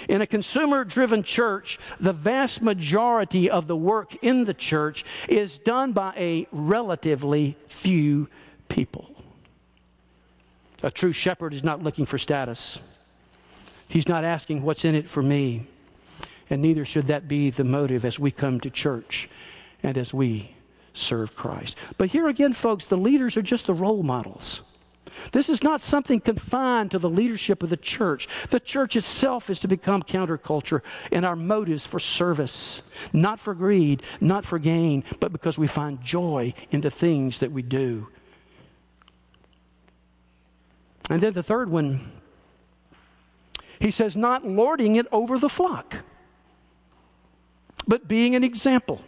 In 0.08 0.22
a 0.22 0.26
consumer 0.26 0.84
driven 0.84 1.22
church, 1.22 1.78
the 1.98 2.12
vast 2.12 2.62
majority 2.62 3.50
of 3.50 3.66
the 3.66 3.76
work 3.76 4.16
in 4.22 4.44
the 4.44 4.54
church 4.54 5.04
is 5.28 5.58
done 5.58 5.92
by 5.92 6.14
a 6.16 6.46
relatively 6.52 7.56
few 7.68 8.28
people. 8.68 9.14
A 10.82 10.90
true 10.90 11.12
shepherd 11.12 11.52
is 11.52 11.62
not 11.62 11.82
looking 11.82 12.06
for 12.06 12.16
status. 12.16 12.78
He's 13.90 14.08
not 14.08 14.22
asking 14.22 14.62
what's 14.62 14.84
in 14.84 14.94
it 14.94 15.10
for 15.10 15.20
me. 15.20 15.66
And 16.48 16.62
neither 16.62 16.84
should 16.84 17.08
that 17.08 17.26
be 17.26 17.50
the 17.50 17.64
motive 17.64 18.04
as 18.04 18.20
we 18.20 18.30
come 18.30 18.60
to 18.60 18.70
church 18.70 19.28
and 19.82 19.98
as 19.98 20.14
we 20.14 20.54
serve 20.94 21.34
Christ. 21.34 21.76
But 21.98 22.10
here 22.10 22.28
again, 22.28 22.52
folks, 22.52 22.84
the 22.84 22.96
leaders 22.96 23.36
are 23.36 23.42
just 23.42 23.66
the 23.66 23.74
role 23.74 24.04
models. 24.04 24.60
This 25.32 25.48
is 25.48 25.64
not 25.64 25.82
something 25.82 26.20
confined 26.20 26.92
to 26.92 27.00
the 27.00 27.10
leadership 27.10 27.64
of 27.64 27.70
the 27.70 27.76
church. 27.76 28.28
The 28.50 28.60
church 28.60 28.94
itself 28.94 29.50
is 29.50 29.58
to 29.58 29.68
become 29.68 30.04
counterculture 30.04 30.82
in 31.10 31.24
our 31.24 31.34
motives 31.34 31.84
for 31.84 31.98
service, 31.98 32.82
not 33.12 33.40
for 33.40 33.54
greed, 33.54 34.04
not 34.20 34.46
for 34.46 34.60
gain, 34.60 35.02
but 35.18 35.32
because 35.32 35.58
we 35.58 35.66
find 35.66 36.00
joy 36.00 36.54
in 36.70 36.80
the 36.80 36.92
things 36.92 37.40
that 37.40 37.50
we 37.50 37.62
do. 37.62 38.06
And 41.10 41.20
then 41.20 41.32
the 41.32 41.42
third 41.42 41.68
one, 41.68 42.19
he 43.80 43.90
says, 43.90 44.14
not 44.14 44.46
lording 44.46 44.96
it 44.96 45.06
over 45.10 45.38
the 45.38 45.48
flock, 45.48 45.96
but 47.88 48.06
being 48.06 48.34
an 48.34 48.44
example. 48.44 49.02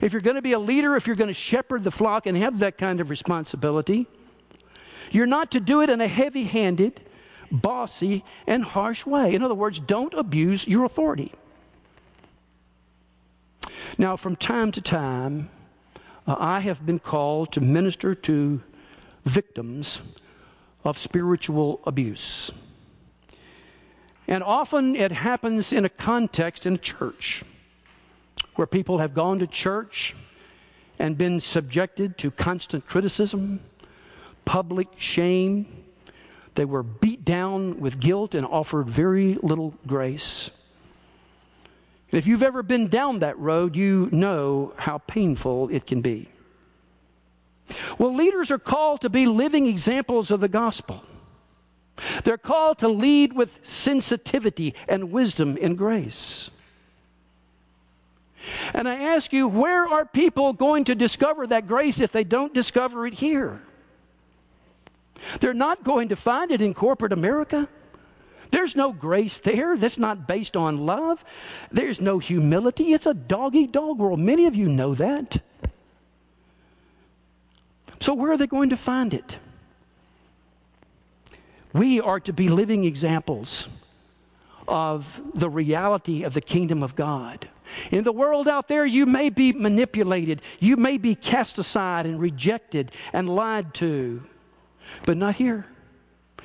If 0.00 0.12
you're 0.12 0.22
going 0.22 0.36
to 0.36 0.42
be 0.42 0.52
a 0.52 0.58
leader, 0.58 0.96
if 0.96 1.06
you're 1.06 1.16
going 1.16 1.28
to 1.28 1.34
shepherd 1.34 1.84
the 1.84 1.90
flock 1.90 2.26
and 2.26 2.36
have 2.36 2.58
that 2.60 2.78
kind 2.78 3.00
of 3.00 3.10
responsibility, 3.10 4.06
you're 5.10 5.26
not 5.26 5.50
to 5.52 5.60
do 5.60 5.82
it 5.82 5.90
in 5.90 6.00
a 6.00 6.08
heavy 6.08 6.44
handed, 6.44 7.00
bossy, 7.50 8.24
and 8.46 8.64
harsh 8.64 9.06
way. 9.06 9.34
In 9.34 9.42
other 9.42 9.54
words, 9.54 9.80
don't 9.80 10.14
abuse 10.14 10.66
your 10.66 10.84
authority. 10.84 11.32
Now, 13.98 14.16
from 14.16 14.36
time 14.36 14.72
to 14.72 14.80
time, 14.80 15.50
uh, 16.26 16.36
I 16.38 16.60
have 16.60 16.84
been 16.84 16.98
called 16.98 17.52
to 17.52 17.60
minister 17.60 18.14
to 18.14 18.62
victims 19.24 20.02
of 20.84 20.98
spiritual 20.98 21.80
abuse. 21.84 22.50
And 24.28 24.42
often 24.42 24.96
it 24.96 25.12
happens 25.12 25.72
in 25.72 25.84
a 25.84 25.88
context 25.88 26.66
in 26.66 26.74
a 26.74 26.78
church 26.78 27.44
where 28.56 28.66
people 28.66 28.98
have 28.98 29.14
gone 29.14 29.38
to 29.38 29.46
church 29.46 30.14
and 30.98 31.16
been 31.16 31.40
subjected 31.40 32.18
to 32.18 32.30
constant 32.30 32.86
criticism, 32.86 33.60
public 34.44 34.88
shame. 34.96 35.84
They 36.54 36.64
were 36.64 36.82
beat 36.82 37.24
down 37.24 37.80
with 37.80 38.00
guilt 38.00 38.34
and 38.34 38.46
offered 38.46 38.88
very 38.88 39.34
little 39.34 39.74
grace. 39.86 40.50
And 42.10 42.18
if 42.18 42.26
you've 42.26 42.42
ever 42.42 42.62
been 42.62 42.88
down 42.88 43.18
that 43.18 43.38
road, 43.38 43.76
you 43.76 44.08
know 44.10 44.72
how 44.76 44.98
painful 44.98 45.68
it 45.70 45.86
can 45.86 46.00
be. 46.00 46.28
Well, 47.98 48.14
leaders 48.14 48.50
are 48.50 48.58
called 48.58 49.02
to 49.02 49.10
be 49.10 49.26
living 49.26 49.66
examples 49.66 50.30
of 50.30 50.40
the 50.40 50.48
gospel. 50.48 51.04
They're 52.24 52.38
called 52.38 52.78
to 52.78 52.88
lead 52.88 53.32
with 53.32 53.58
sensitivity 53.62 54.74
and 54.88 55.10
wisdom 55.10 55.56
and 55.60 55.76
grace. 55.78 56.50
And 58.74 58.88
I 58.88 58.94
ask 58.94 59.32
you, 59.32 59.48
where 59.48 59.86
are 59.86 60.04
people 60.04 60.52
going 60.52 60.84
to 60.84 60.94
discover 60.94 61.46
that 61.48 61.66
grace 61.66 62.00
if 62.00 62.12
they 62.12 62.24
don't 62.24 62.54
discover 62.54 63.06
it 63.06 63.14
here? 63.14 63.60
They're 65.40 65.54
not 65.54 65.82
going 65.82 66.08
to 66.10 66.16
find 66.16 66.50
it 66.50 66.60
in 66.60 66.74
corporate 66.74 67.12
America. 67.12 67.68
There's 68.50 68.76
no 68.76 68.92
grace 68.92 69.40
there 69.40 69.76
that's 69.76 69.98
not 69.98 70.28
based 70.28 70.56
on 70.56 70.86
love. 70.86 71.24
There's 71.72 72.00
no 72.00 72.18
humility. 72.18 72.92
It's 72.92 73.06
a 73.06 73.14
dog 73.14 73.56
eat 73.56 73.72
dog 73.72 73.98
world. 73.98 74.20
Many 74.20 74.46
of 74.46 74.54
you 74.54 74.68
know 74.68 74.94
that. 74.94 75.42
So, 78.00 78.14
where 78.14 78.32
are 78.32 78.36
they 78.36 78.46
going 78.46 78.70
to 78.70 78.76
find 78.76 79.12
it? 79.14 79.38
We 81.76 82.00
are 82.00 82.20
to 82.20 82.32
be 82.32 82.48
living 82.48 82.86
examples 82.86 83.68
of 84.66 85.20
the 85.34 85.50
reality 85.50 86.22
of 86.22 86.32
the 86.32 86.40
kingdom 86.40 86.82
of 86.82 86.96
God. 86.96 87.50
In 87.90 88.02
the 88.02 88.12
world 88.12 88.48
out 88.48 88.68
there, 88.68 88.86
you 88.86 89.04
may 89.04 89.28
be 89.28 89.52
manipulated, 89.52 90.40
you 90.58 90.76
may 90.76 90.96
be 90.96 91.14
cast 91.14 91.58
aside 91.58 92.06
and 92.06 92.18
rejected 92.18 92.92
and 93.12 93.28
lied 93.28 93.74
to. 93.74 94.22
But 95.04 95.18
not 95.18 95.34
here. 95.34 95.66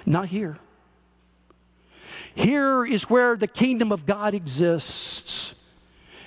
Not 0.06 0.28
here. 0.28 0.58
Here 2.36 2.86
is 2.86 3.10
where 3.10 3.38
the 3.38 3.48
kingdom 3.48 3.94
of 3.94 4.06
God 4.06 4.34
exists, 4.34 5.54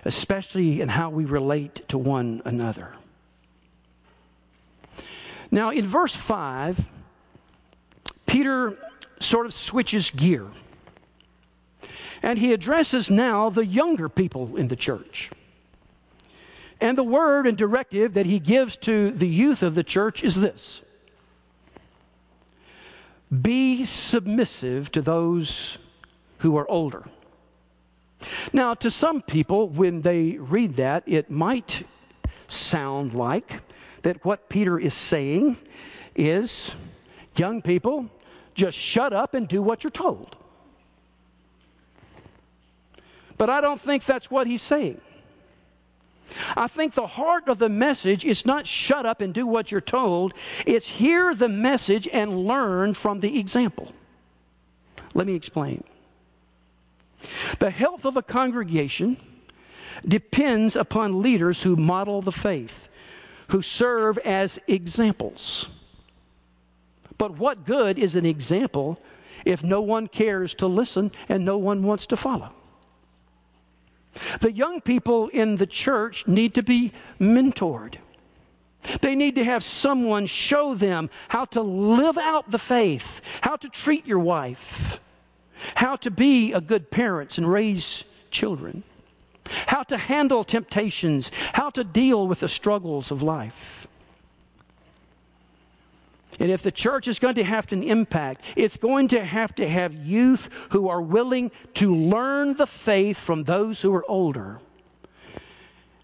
especially 0.06 0.80
in 0.80 0.88
how 0.88 1.10
we 1.10 1.26
relate 1.26 1.86
to 1.88 1.98
one 1.98 2.40
another. 2.46 2.94
Now, 5.50 5.70
in 5.70 5.86
verse 5.86 6.16
5, 6.16 6.88
Peter 8.26 8.76
sort 9.20 9.46
of 9.46 9.54
switches 9.54 10.10
gear. 10.10 10.46
And 12.22 12.38
he 12.38 12.52
addresses 12.52 13.10
now 13.10 13.50
the 13.50 13.66
younger 13.66 14.08
people 14.08 14.56
in 14.56 14.68
the 14.68 14.76
church. 14.76 15.30
And 16.80 16.98
the 16.98 17.04
word 17.04 17.46
and 17.46 17.56
directive 17.56 18.14
that 18.14 18.26
he 18.26 18.38
gives 18.38 18.76
to 18.78 19.10
the 19.10 19.28
youth 19.28 19.62
of 19.62 19.74
the 19.74 19.84
church 19.84 20.24
is 20.24 20.34
this 20.36 20.82
be 23.42 23.84
submissive 23.84 24.92
to 24.92 25.02
those 25.02 25.78
who 26.38 26.56
are 26.56 26.70
older. 26.70 27.04
Now, 28.52 28.74
to 28.74 28.90
some 28.90 29.22
people, 29.22 29.68
when 29.68 30.02
they 30.02 30.32
read 30.32 30.76
that, 30.76 31.02
it 31.06 31.30
might 31.30 31.84
sound 32.46 33.14
like 33.14 33.60
that 34.02 34.24
what 34.24 34.48
Peter 34.48 34.78
is 34.78 34.94
saying 34.94 35.56
is 36.14 36.74
young 37.36 37.60
people, 37.60 38.08
just 38.54 38.78
shut 38.78 39.12
up 39.12 39.34
and 39.34 39.46
do 39.48 39.62
what 39.62 39.84
you're 39.84 39.90
told. 39.90 40.36
But 43.36 43.50
I 43.50 43.60
don't 43.60 43.80
think 43.80 44.04
that's 44.04 44.30
what 44.30 44.46
he's 44.46 44.62
saying. 44.62 45.00
I 46.56 46.68
think 46.68 46.94
the 46.94 47.06
heart 47.06 47.48
of 47.48 47.58
the 47.58 47.68
message 47.68 48.24
is 48.24 48.46
not 48.46 48.66
shut 48.66 49.06
up 49.06 49.20
and 49.20 49.34
do 49.34 49.46
what 49.46 49.70
you're 49.70 49.80
told, 49.80 50.34
it's 50.66 50.86
hear 50.86 51.34
the 51.34 51.48
message 51.48 52.08
and 52.12 52.46
learn 52.46 52.94
from 52.94 53.20
the 53.20 53.38
example. 53.38 53.92
Let 55.12 55.26
me 55.26 55.34
explain. 55.34 55.84
The 57.58 57.70
health 57.70 58.04
of 58.04 58.16
a 58.16 58.22
congregation 58.22 59.16
depends 60.06 60.76
upon 60.76 61.22
leaders 61.22 61.62
who 61.62 61.76
model 61.76 62.20
the 62.20 62.32
faith, 62.32 62.88
who 63.48 63.62
serve 63.62 64.18
as 64.18 64.58
examples. 64.66 65.68
But 67.18 67.38
what 67.38 67.64
good 67.64 67.98
is 67.98 68.16
an 68.16 68.26
example 68.26 68.98
if 69.44 69.62
no 69.62 69.80
one 69.80 70.08
cares 70.08 70.54
to 70.54 70.66
listen 70.66 71.12
and 71.28 71.44
no 71.44 71.58
one 71.58 71.82
wants 71.82 72.06
to 72.06 72.16
follow? 72.16 72.52
The 74.40 74.52
young 74.52 74.80
people 74.80 75.28
in 75.28 75.56
the 75.56 75.66
church 75.66 76.26
need 76.26 76.54
to 76.54 76.62
be 76.62 76.92
mentored. 77.20 77.96
They 79.00 79.14
need 79.14 79.34
to 79.36 79.44
have 79.44 79.64
someone 79.64 80.26
show 80.26 80.74
them 80.74 81.10
how 81.28 81.46
to 81.46 81.62
live 81.62 82.18
out 82.18 82.50
the 82.50 82.58
faith, 82.58 83.20
how 83.40 83.56
to 83.56 83.68
treat 83.68 84.06
your 84.06 84.18
wife, 84.18 85.00
how 85.74 85.96
to 85.96 86.10
be 86.10 86.52
a 86.52 86.60
good 86.60 86.90
parent 86.90 87.38
and 87.38 87.50
raise 87.50 88.04
children, 88.30 88.82
how 89.66 89.82
to 89.84 89.96
handle 89.96 90.44
temptations, 90.44 91.30
how 91.54 91.70
to 91.70 91.82
deal 91.82 92.28
with 92.28 92.40
the 92.40 92.48
struggles 92.48 93.10
of 93.10 93.22
life. 93.22 93.88
And 96.40 96.50
if 96.50 96.62
the 96.62 96.72
church 96.72 97.06
is 97.06 97.18
going 97.18 97.36
to 97.36 97.44
have 97.44 97.70
an 97.72 97.82
impact, 97.82 98.42
it's 98.56 98.76
going 98.76 99.08
to 99.08 99.24
have 99.24 99.54
to 99.56 99.68
have 99.68 99.94
youth 99.94 100.50
who 100.70 100.88
are 100.88 101.00
willing 101.00 101.50
to 101.74 101.94
learn 101.94 102.54
the 102.54 102.66
faith 102.66 103.18
from 103.18 103.44
those 103.44 103.80
who 103.82 103.94
are 103.94 104.08
older 104.10 104.60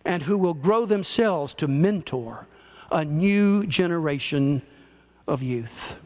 and 0.05 0.23
who 0.23 0.39
will 0.39 0.55
grow 0.55 0.87
themselves 0.87 1.55
to 1.55 1.69
mentor 1.69 2.47
a 2.91 3.05
new 3.05 3.67
generation 3.67 4.63
of 5.27 5.43
youth. 5.43 5.97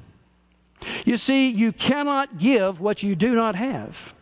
You 1.04 1.16
see, 1.16 1.48
you 1.48 1.72
cannot 1.72 2.38
give 2.38 2.80
what 2.80 3.02
you 3.02 3.14
do 3.14 3.34
not 3.34 3.54
have. 3.54 4.14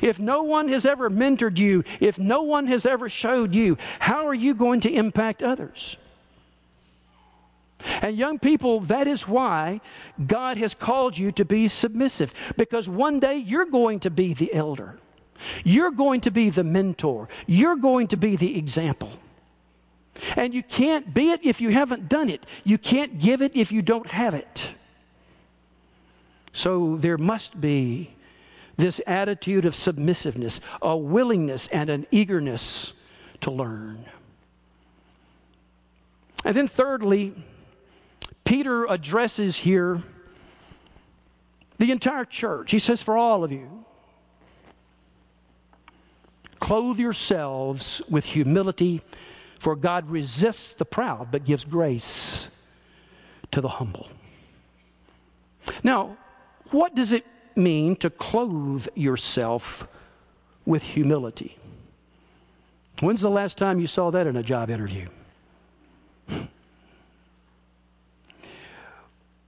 If 0.00 0.18
no 0.18 0.42
one 0.42 0.68
has 0.68 0.86
ever 0.86 1.10
mentored 1.10 1.58
you, 1.58 1.84
if 2.00 2.18
no 2.18 2.42
one 2.42 2.66
has 2.68 2.86
ever 2.86 3.08
showed 3.08 3.54
you, 3.54 3.76
how 3.98 4.26
are 4.26 4.34
you 4.34 4.54
going 4.54 4.80
to 4.80 4.92
impact 4.92 5.42
others? 5.42 5.96
And 8.02 8.16
young 8.16 8.38
people, 8.38 8.80
that 8.80 9.06
is 9.06 9.28
why 9.28 9.80
God 10.26 10.56
has 10.58 10.74
called 10.74 11.16
you 11.16 11.32
to 11.32 11.44
be 11.44 11.68
submissive. 11.68 12.34
Because 12.56 12.88
one 12.88 13.20
day 13.20 13.36
you're 13.36 13.66
going 13.66 14.00
to 14.00 14.10
be 14.10 14.34
the 14.34 14.52
elder, 14.52 14.98
you're 15.64 15.90
going 15.90 16.20
to 16.22 16.30
be 16.30 16.50
the 16.50 16.64
mentor, 16.64 17.28
you're 17.46 17.76
going 17.76 18.08
to 18.08 18.16
be 18.16 18.36
the 18.36 18.56
example. 18.56 19.10
And 20.34 20.54
you 20.54 20.62
can't 20.62 21.12
be 21.12 21.30
it 21.30 21.40
if 21.44 21.60
you 21.60 21.70
haven't 21.70 22.08
done 22.08 22.30
it, 22.30 22.46
you 22.64 22.78
can't 22.78 23.18
give 23.18 23.42
it 23.42 23.54
if 23.54 23.70
you 23.70 23.82
don't 23.82 24.06
have 24.08 24.34
it. 24.34 24.70
So 26.52 26.96
there 26.96 27.18
must 27.18 27.60
be 27.60 28.14
this 28.78 29.00
attitude 29.06 29.64
of 29.64 29.74
submissiveness, 29.74 30.60
a 30.80 30.96
willingness 30.96 31.66
and 31.68 31.90
an 31.90 32.06
eagerness 32.10 32.94
to 33.42 33.50
learn. 33.50 34.06
And 36.44 36.56
then, 36.56 36.68
thirdly, 36.68 37.34
Peter 38.46 38.86
addresses 38.86 39.58
here 39.58 40.02
the 41.78 41.90
entire 41.90 42.24
church. 42.24 42.70
He 42.70 42.78
says, 42.78 43.02
For 43.02 43.18
all 43.18 43.44
of 43.44 43.52
you, 43.52 43.84
clothe 46.60 46.98
yourselves 46.98 48.00
with 48.08 48.24
humility, 48.24 49.02
for 49.58 49.74
God 49.74 50.08
resists 50.08 50.72
the 50.72 50.84
proud 50.84 51.30
but 51.30 51.44
gives 51.44 51.64
grace 51.64 52.48
to 53.50 53.60
the 53.60 53.68
humble. 53.68 54.08
Now, 55.82 56.16
what 56.70 56.94
does 56.94 57.10
it 57.10 57.26
mean 57.56 57.96
to 57.96 58.10
clothe 58.10 58.86
yourself 58.94 59.88
with 60.64 60.84
humility? 60.84 61.58
When's 63.00 63.22
the 63.22 63.30
last 63.30 63.58
time 63.58 63.80
you 63.80 63.88
saw 63.88 64.10
that 64.12 64.28
in 64.28 64.36
a 64.36 64.42
job 64.42 64.70
interview? 64.70 65.08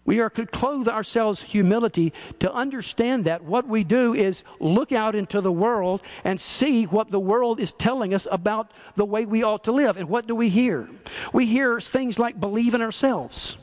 We 0.09 0.21
are 0.21 0.31
to 0.31 0.47
clothe 0.47 0.89
ourselves 0.89 1.43
humility 1.43 2.15
to 2.39 2.51
understand 2.51 3.27
that 3.27 3.45
what 3.45 3.69
we 3.69 3.85
do 3.85 4.15
is 4.15 4.43
look 4.59 4.91
out 4.91 5.15
into 5.15 5.43
the 5.43 5.53
world 5.53 6.01
and 6.25 6.41
see 6.41 6.85
what 6.85 7.11
the 7.11 7.21
world 7.21 7.61
is 7.61 7.75
telling 7.75 8.15
us 8.15 8.27
about 8.31 8.71
the 8.97 9.05
way 9.05 9.27
we 9.27 9.43
ought 9.43 9.65
to 9.65 9.73
live. 9.73 9.99
And 9.99 10.09
what 10.09 10.27
do 10.27 10.35
we 10.35 10.49
hear? 10.49 10.89
We 11.35 11.45
hear 11.45 11.79
things 11.79 12.19
like 12.19 12.41
believe 12.41 12.73
in 12.73 12.81
ourselves. 12.81 13.59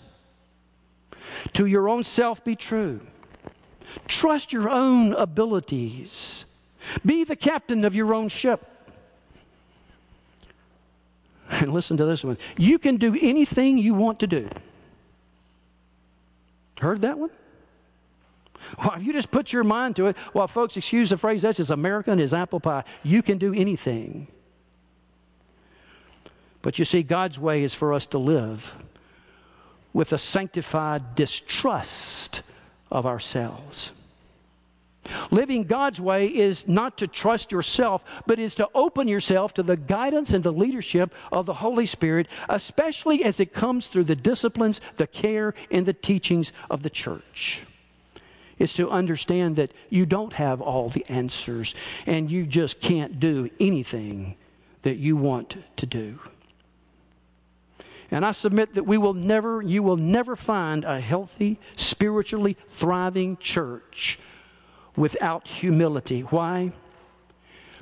To 1.53 1.65
your 1.65 1.89
own 1.89 2.03
self 2.03 2.43
be 2.43 2.55
true. 2.55 2.99
Trust 4.07 4.53
your 4.53 4.69
own 4.69 5.13
abilities. 5.13 6.45
Be 7.03 7.23
the 7.23 7.35
captain 7.35 7.83
of 7.83 7.95
your 7.95 8.13
own 8.13 8.29
ship. 8.29 8.63
And 11.49 11.73
listen 11.73 11.97
to 11.97 12.05
this 12.05 12.23
one. 12.23 12.37
You 12.55 12.77
can 12.77 12.97
do 12.97 13.17
anything 13.19 13.79
you 13.79 13.95
want 13.95 14.19
to 14.19 14.27
do. 14.27 14.47
Heard 16.79 17.01
that 17.01 17.17
one? 17.17 17.31
Well, 18.77 18.93
if 18.97 19.03
you 19.03 19.13
just 19.13 19.31
put 19.31 19.53
your 19.53 19.63
mind 19.63 19.95
to 19.97 20.07
it, 20.07 20.17
well, 20.33 20.47
folks, 20.47 20.75
excuse 20.75 21.09
the 21.09 21.17
phrase, 21.17 21.43
that's 21.43 21.59
as 21.59 21.71
American 21.71 22.19
as 22.19 22.33
apple 22.33 22.59
pie. 22.59 22.83
You 23.03 23.21
can 23.21 23.37
do 23.37 23.53
anything. 23.53 24.27
But 26.61 26.79
you 26.79 26.85
see, 26.85 27.03
God's 27.03 27.37
way 27.37 27.63
is 27.63 27.73
for 27.73 27.93
us 27.93 28.07
to 28.07 28.17
live 28.17 28.73
with 29.93 30.11
a 30.11 30.17
sanctified 30.17 31.15
distrust 31.15 32.41
of 32.91 33.05
ourselves. 33.05 33.91
Living 35.31 35.63
God's 35.63 35.99
way 35.99 36.27
is 36.27 36.67
not 36.67 36.97
to 36.97 37.07
trust 37.07 37.51
yourself, 37.51 38.03
but 38.25 38.39
is 38.39 38.55
to 38.55 38.69
open 38.75 39.07
yourself 39.07 39.53
to 39.55 39.63
the 39.63 39.77
guidance 39.77 40.31
and 40.31 40.43
the 40.43 40.53
leadership 40.53 41.13
of 41.31 41.45
the 41.45 41.53
Holy 41.53 41.85
Spirit, 41.85 42.27
especially 42.49 43.23
as 43.23 43.39
it 43.39 43.53
comes 43.53 43.87
through 43.87 44.05
the 44.05 44.15
disciplines, 44.15 44.81
the 44.97 45.07
care, 45.07 45.53
and 45.71 45.85
the 45.85 45.93
teachings 45.93 46.51
of 46.69 46.83
the 46.83 46.89
church. 46.89 47.65
It's 48.57 48.73
to 48.75 48.89
understand 48.89 49.57
that 49.57 49.71
you 49.89 50.05
don't 50.05 50.33
have 50.33 50.61
all 50.61 50.89
the 50.89 51.05
answers 51.09 51.75
and 52.05 52.31
you 52.31 52.45
just 52.45 52.79
can't 52.79 53.19
do 53.19 53.49
anything 53.59 54.35
that 54.83 54.97
you 54.97 55.17
want 55.17 55.57
to 55.77 55.85
do. 55.85 56.19
And 58.11 58.23
I 58.23 58.31
submit 58.31 58.75
that 58.75 58.85
we 58.85 58.97
will 58.97 59.15
never, 59.15 59.61
you 59.61 59.83
will 59.83 59.97
never 59.97 60.35
find 60.35 60.85
a 60.85 60.99
healthy, 60.99 61.59
spiritually 61.75 62.55
thriving 62.69 63.35
church 63.37 64.19
without 64.95 65.47
humility. 65.47 66.21
Why? 66.21 66.71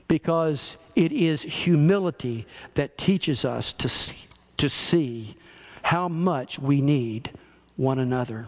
Because 0.08 0.78
it 0.95 1.12
is 1.12 1.41
humility 1.41 2.45
that 2.76 2.97
teaches 2.97 3.45
us 3.45 3.73
to 3.73 3.89
see, 3.89 4.15
to 4.58 4.69
see 4.69 5.36
how 5.82 6.08
much 6.08 6.60
we 6.60 6.82
need 6.82 7.32
one 7.76 7.99
another. 7.99 8.47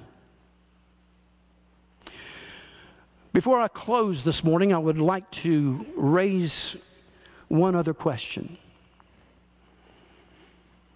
Before 3.34 3.60
I 3.60 3.68
close 3.68 4.24
this 4.24 4.44
morning, 4.44 4.74
I 4.74 4.78
would 4.78 4.98
like 4.98 5.30
to 5.32 5.86
raise 5.98 6.78
one 7.50 7.76
other 7.76 7.94
question. 7.94 8.58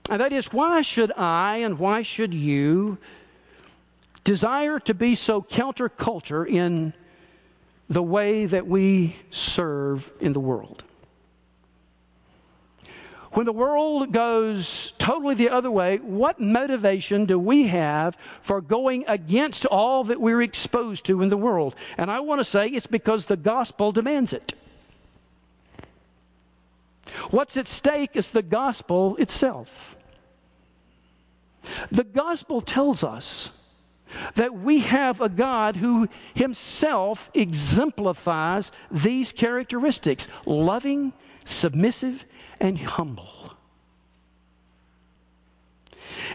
And 0.09 0.21
that 0.21 0.31
is 0.31 0.51
why 0.51 0.81
should 0.81 1.11
I 1.11 1.57
and 1.57 1.77
why 1.77 2.01
should 2.01 2.33
you 2.33 2.97
desire 4.23 4.79
to 4.79 4.93
be 4.93 5.15
so 5.15 5.41
counterculture 5.41 6.47
in 6.47 6.93
the 7.89 8.03
way 8.03 8.45
that 8.45 8.67
we 8.67 9.15
serve 9.31 10.11
in 10.19 10.33
the 10.33 10.39
world. 10.39 10.83
When 13.31 13.45
the 13.45 13.53
world 13.53 14.11
goes 14.11 14.93
totally 14.97 15.35
the 15.35 15.49
other 15.49 15.69
way, 15.69 15.97
what 15.97 16.39
motivation 16.39 17.25
do 17.25 17.37
we 17.37 17.67
have 17.67 18.17
for 18.41 18.59
going 18.59 19.05
against 19.07 19.65
all 19.67 20.03
that 20.05 20.19
we're 20.19 20.41
exposed 20.41 21.05
to 21.05 21.21
in 21.21 21.29
the 21.29 21.37
world? 21.37 21.75
And 21.97 22.09
I 22.09 22.21
want 22.21 22.39
to 22.39 22.45
say 22.45 22.67
it's 22.67 22.87
because 22.87 23.25
the 23.25 23.37
gospel 23.37 23.91
demands 23.91 24.33
it. 24.33 24.53
What's 27.29 27.55
at 27.57 27.67
stake 27.67 28.15
is 28.15 28.31
the 28.31 28.41
gospel 28.41 29.15
itself. 29.17 29.95
The 31.91 32.03
gospel 32.03 32.61
tells 32.61 33.03
us 33.03 33.51
that 34.35 34.55
we 34.55 34.79
have 34.79 35.21
a 35.21 35.29
God 35.29 35.75
who 35.75 36.07
himself 36.33 37.29
exemplifies 37.33 38.71
these 38.91 39.31
characteristics 39.31 40.27
loving, 40.45 41.13
submissive, 41.45 42.25
and 42.59 42.77
humble. 42.77 43.53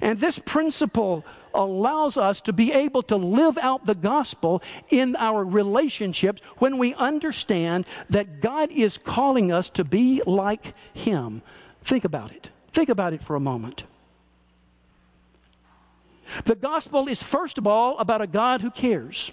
And 0.00 0.18
this 0.18 0.38
principle 0.38 1.24
allows 1.52 2.16
us 2.16 2.40
to 2.42 2.52
be 2.52 2.72
able 2.72 3.02
to 3.02 3.16
live 3.16 3.56
out 3.58 3.87
the 3.87 3.94
gospel 3.94 4.62
in 4.90 5.14
our 5.16 5.44
relationships 5.44 6.42
when 6.58 6.78
we 6.78 6.94
understand 6.94 7.87
that 8.10 8.40
God 8.40 8.72
is 8.72 8.98
calling 8.98 9.52
us 9.52 9.70
to 9.70 9.84
be 9.84 10.20
like 10.26 10.74
Him. 10.92 11.42
Think 11.82 12.04
about 12.04 12.32
it. 12.32 12.50
Think 12.72 12.88
about 12.88 13.12
it 13.12 13.22
for 13.22 13.37
a 13.37 13.40
moment. 13.40 13.84
The 16.44 16.54
gospel 16.54 17.08
is, 17.08 17.22
first 17.22 17.58
of 17.58 17.66
all, 17.66 17.98
about 17.98 18.20
a 18.20 18.26
God 18.26 18.60
who 18.60 18.70
cares. 18.70 19.32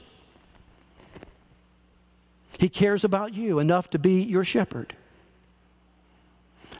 He 2.60 2.70
cares 2.70 3.04
about 3.04 3.34
you 3.34 3.60
enough 3.60 3.90
to 3.92 4.00
be 4.00 4.22
your 4.22 4.44
shepherd. 4.44 4.96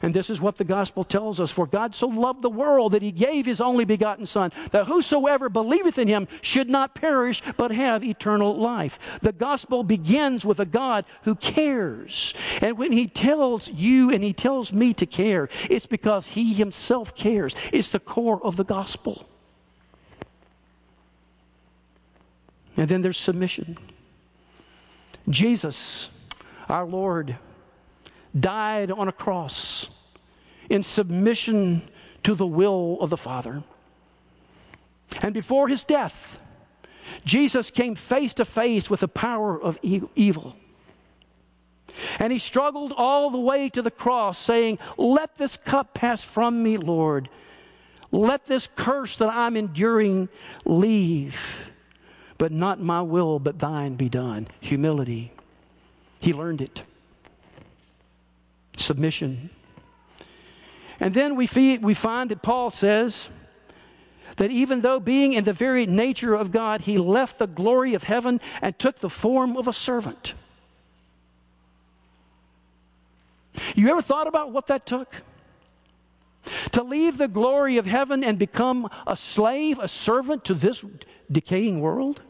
And 0.02 0.12
this 0.12 0.30
is 0.30 0.40
what 0.40 0.56
the 0.56 0.64
gospel 0.64 1.04
tells 1.04 1.38
us 1.38 1.50
For 1.50 1.66
God 1.66 1.94
so 1.94 2.08
loved 2.08 2.42
the 2.42 2.50
world 2.50 2.92
that 2.92 3.02
he 3.02 3.12
gave 3.12 3.46
his 3.46 3.60
only 3.60 3.84
begotten 3.84 4.26
Son, 4.26 4.52
that 4.72 4.86
whosoever 4.86 5.48
believeth 5.48 5.96
in 5.96 6.08
him 6.08 6.26
should 6.40 6.68
not 6.68 6.94
perish, 6.94 7.40
but 7.56 7.70
have 7.70 8.04
eternal 8.04 8.56
life. 8.56 8.98
The 9.22 9.32
gospel 9.32 9.84
begins 9.84 10.44
with 10.44 10.58
a 10.58 10.66
God 10.66 11.04
who 11.22 11.36
cares. 11.36 12.34
And 12.60 12.76
when 12.76 12.92
he 12.92 13.06
tells 13.06 13.68
you 13.68 14.10
and 14.10 14.24
he 14.24 14.32
tells 14.32 14.72
me 14.72 14.92
to 14.94 15.06
care, 15.06 15.48
it's 15.70 15.86
because 15.86 16.28
he 16.28 16.52
himself 16.52 17.14
cares. 17.14 17.54
It's 17.72 17.90
the 17.90 18.00
core 18.00 18.44
of 18.44 18.56
the 18.56 18.64
gospel. 18.64 19.28
And 22.76 22.88
then 22.88 23.02
there's 23.02 23.18
submission. 23.18 23.78
Jesus, 25.28 26.10
our 26.68 26.86
Lord, 26.86 27.36
died 28.38 28.90
on 28.90 29.08
a 29.08 29.12
cross 29.12 29.88
in 30.70 30.82
submission 30.82 31.82
to 32.24 32.34
the 32.34 32.46
will 32.46 32.98
of 33.00 33.10
the 33.10 33.16
Father. 33.16 33.62
And 35.20 35.34
before 35.34 35.68
his 35.68 35.84
death, 35.84 36.38
Jesus 37.24 37.70
came 37.70 37.94
face 37.94 38.32
to 38.34 38.44
face 38.44 38.88
with 38.88 39.00
the 39.00 39.08
power 39.08 39.60
of 39.60 39.78
evil. 39.82 40.56
And 42.18 42.32
he 42.32 42.38
struggled 42.38 42.92
all 42.96 43.28
the 43.28 43.38
way 43.38 43.68
to 43.68 43.82
the 43.82 43.90
cross, 43.90 44.38
saying, 44.38 44.78
Let 44.96 45.36
this 45.36 45.58
cup 45.58 45.92
pass 45.92 46.24
from 46.24 46.62
me, 46.62 46.78
Lord. 46.78 47.28
Let 48.10 48.46
this 48.46 48.68
curse 48.76 49.16
that 49.16 49.28
I'm 49.28 49.56
enduring 49.56 50.30
leave 50.64 51.71
but 52.42 52.50
not 52.50 52.80
my 52.80 53.00
will, 53.00 53.38
but 53.38 53.60
thine 53.60 53.94
be 53.94 54.08
done. 54.08 54.48
Humility. 54.58 55.30
He 56.18 56.32
learned 56.32 56.60
it. 56.60 56.82
Submission. 58.76 59.48
And 60.98 61.14
then 61.14 61.36
we, 61.36 61.46
we 61.78 61.94
find 61.94 62.32
that 62.32 62.42
Paul 62.42 62.72
says 62.72 63.28
that 64.38 64.50
even 64.50 64.80
though 64.80 64.98
being 64.98 65.34
in 65.34 65.44
the 65.44 65.52
very 65.52 65.86
nature 65.86 66.34
of 66.34 66.50
God, 66.50 66.80
he 66.80 66.98
left 66.98 67.38
the 67.38 67.46
glory 67.46 67.94
of 67.94 68.02
heaven 68.02 68.40
and 68.60 68.76
took 68.76 68.98
the 68.98 69.08
form 69.08 69.56
of 69.56 69.68
a 69.68 69.72
servant. 69.72 70.34
You 73.76 73.88
ever 73.90 74.02
thought 74.02 74.26
about 74.26 74.50
what 74.50 74.66
that 74.66 74.84
took? 74.84 75.14
To 76.72 76.82
leave 76.82 77.18
the 77.18 77.28
glory 77.28 77.76
of 77.76 77.86
heaven 77.86 78.24
and 78.24 78.36
become 78.36 78.90
a 79.06 79.16
slave, 79.16 79.78
a 79.78 79.86
servant 79.86 80.44
to 80.46 80.54
this 80.54 80.84
decaying 81.30 81.80
world? 81.80 82.20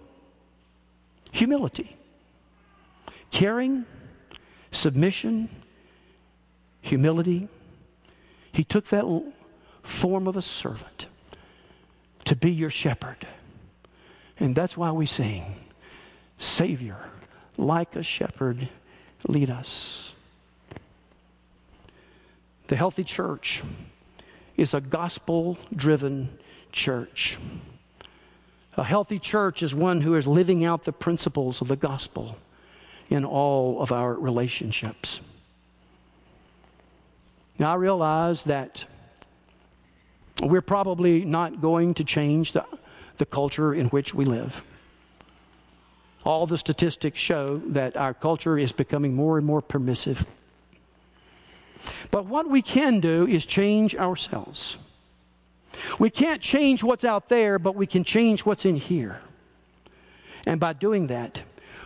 Humility. 1.33 1.97
caring, 3.33 3.87
submission, 4.71 5.49
humility. 6.81 7.49
He 8.53 8.63
took 8.63 8.87
that 8.89 9.05
form 9.83 10.29
of 10.29 10.37
a 10.37 10.43
servant 10.43 11.07
to 12.27 12.37
be 12.37 12.53
your 12.53 12.71
shepherd. 12.71 13.27
And 14.39 14.55
that's 14.55 14.77
why 14.77 14.93
we 14.93 15.07
sing, 15.07 15.57
Savior, 16.39 16.99
like 17.57 17.97
a 17.97 18.03
shepherd, 18.03 18.69
lead 19.27 19.51
us. 19.51 20.13
The 22.69 22.77
healthy 22.77 23.05
church 23.05 23.63
is 24.57 24.75
a 24.75 24.81
gospel 24.81 25.59
driven 25.75 26.39
church. 26.71 27.39
A 28.77 28.85
healthy 28.85 29.19
church 29.19 29.63
is 29.63 29.75
one 29.75 30.01
who 30.01 30.15
is 30.15 30.27
living 30.27 30.65
out 30.65 30.85
the 30.85 30.93
principles 30.93 31.61
of 31.61 31.69
the 31.69 31.77
gospel 31.77 32.37
in 33.11 33.25
all 33.25 33.83
of 33.83 33.93
our 33.93 34.15
relationships. 34.15 35.21
Now, 37.59 37.73
I 37.73 37.75
realize 37.75 38.45
that 38.45 38.87
we're 40.43 40.63
probably 40.63 41.25
not 41.25 41.61
going 41.61 41.95
to 41.95 42.05
change 42.05 42.53
the, 42.53 42.65
the 43.19 43.27
culture 43.27 43.75
in 43.75 43.87
which 43.89 44.15
we 44.15 44.25
live. 44.25 44.63
All 46.25 46.47
the 46.47 46.57
statistics 46.57 47.19
show 47.19 47.61
that 47.67 47.97
our 47.97 48.15
culture 48.15 48.57
is 48.57 48.73
becoming 48.73 49.15
more 49.15 49.37
and 49.37 49.47
more 49.47 49.61
permissive. 49.61 50.25
But 52.11 52.27
what 52.27 52.49
we 52.49 52.63
can 52.63 53.01
do 53.01 53.27
is 53.27 53.45
change 53.45 53.95
ourselves. 53.95 54.79
We 55.99 56.11
can't 56.11 56.41
change 56.41 56.83
what's 56.83 57.05
out 57.05 57.29
there, 57.29 57.59
but 57.59 57.75
we 57.75 57.87
can 57.87 58.05
change 58.05 58.45
what's 58.45 58.65
in 58.65 58.77
here. 58.77 59.21
And 60.47 60.59
by 60.61 60.73
doing 60.73 61.07
that, 61.09 61.43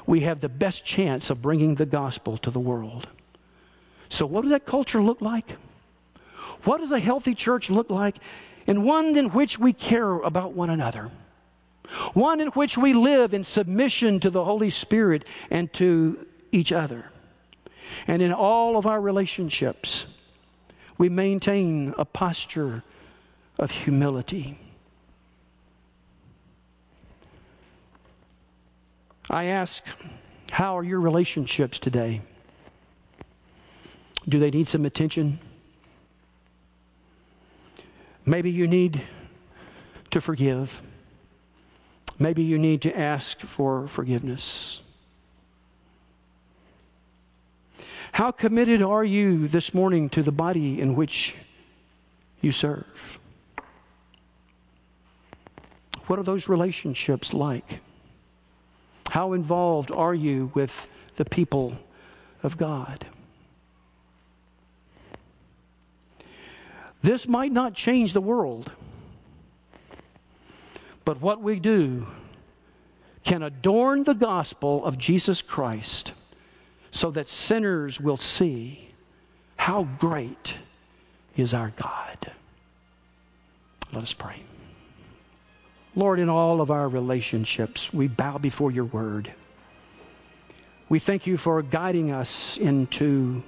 we 0.07 0.21
have 0.21 0.41
the 0.41 0.49
best 0.49 0.85
chance 0.85 1.31
of 1.31 1.43
bringing 1.43 1.75
the 1.75 1.87
gospel 1.87 2.39
to 2.39 2.51
the 2.51 2.61
world. 2.61 3.09
So, 4.09 4.25
what 4.25 4.43
does 4.43 4.51
that 4.51 4.67
culture 4.67 5.03
look 5.03 5.21
like? 5.21 5.57
What 6.65 6.79
does 6.79 6.93
a 6.93 7.01
healthy 7.01 7.35
church 7.35 7.71
look 7.71 7.91
like? 7.91 8.17
And 8.67 8.85
one 8.85 9.17
in 9.17 9.31
which 9.31 9.59
we 9.59 9.73
care 9.73 10.15
about 10.15 10.53
one 10.53 10.71
another. 10.71 11.11
One 12.15 12.41
in 12.41 12.49
which 12.49 12.77
we 12.77 12.95
live 12.95 13.35
in 13.35 13.45
submission 13.45 14.19
to 14.21 14.31
the 14.31 14.45
Holy 14.45 14.71
Spirit 14.71 15.25
and 15.51 15.73
to 15.75 16.27
each 16.51 16.73
other. 16.73 17.11
And 18.09 18.23
in 18.23 18.33
all 18.33 18.77
of 18.77 18.87
our 18.87 19.01
relationships, 19.01 20.07
we 20.99 21.09
maintain 21.09 21.95
a 21.97 22.05
posture 22.05 22.83
of 23.59 23.71
humility. 23.71 24.59
I 29.31 29.45
ask, 29.45 29.85
how 30.51 30.79
are 30.79 30.85
your 30.85 31.01
relationships 31.01 31.79
today? 31.79 32.23
Do 34.29 34.39
they 34.39 34.51
need 34.51 34.69
some 34.69 34.85
attention? 34.85 35.39
Maybe 38.25 38.51
you 38.51 38.67
need 38.67 39.03
to 40.11 40.21
forgive. 40.21 40.83
Maybe 42.19 42.43
you 42.43 42.59
need 42.59 42.83
to 42.83 42.99
ask 42.99 43.41
for 43.41 43.87
forgiveness. 43.89 44.81
How 48.13 48.31
committed 48.31 48.81
are 48.81 49.05
you 49.05 49.47
this 49.47 49.75
morning 49.75 50.09
to 50.11 50.23
the 50.23 50.33
body 50.33 50.81
in 50.81 50.97
which 50.97 51.37
you 52.41 52.51
serve? 52.51 53.19
What 56.07 56.19
are 56.19 56.23
those 56.23 56.49
relationships 56.49 57.35
like? 57.35 57.81
How 59.11 59.33
involved 59.33 59.91
are 59.91 60.15
you 60.15 60.51
with 60.55 60.89
the 61.17 61.25
people 61.25 61.77
of 62.43 62.57
God? 62.57 63.07
This 67.03 67.29
might 67.29 67.53
not 67.53 67.75
change 67.75 68.13
the 68.13 68.21
world, 68.21 68.73
but 71.05 71.21
what 71.21 71.41
we 71.41 71.61
do 71.61 72.07
can 73.25 73.43
adorn 73.43 74.05
the 74.05 74.15
gospel 74.15 74.85
of 74.85 74.99
Jesus 74.99 75.43
Christ 75.43 76.13
so 76.91 77.11
that 77.11 77.29
sinners 77.29 78.01
will 78.01 78.17
see 78.17 78.89
how 79.57 79.85
great 79.99 80.55
is 81.37 81.53
our 81.53 81.73
God. 81.77 82.33
Let 83.93 84.03
us 84.03 84.15
pray. 84.15 84.43
Lord, 85.97 86.21
in 86.21 86.29
all 86.29 86.61
of 86.61 86.71
our 86.71 86.91
relationships, 86.91 87.91
we 87.91 88.07
bow 88.07 88.37
before 88.37 88.71
your 88.71 88.85
word. 88.85 89.33
We 90.91 90.99
thank 90.99 91.27
you 91.27 91.39
for 91.39 91.63
guiding 91.63 92.13
us 92.13 92.59
into 92.59 93.43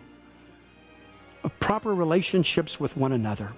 proper 1.61 1.95
relationships 1.95 2.81
with 2.81 2.97
one 2.97 3.13
another. 3.13 3.53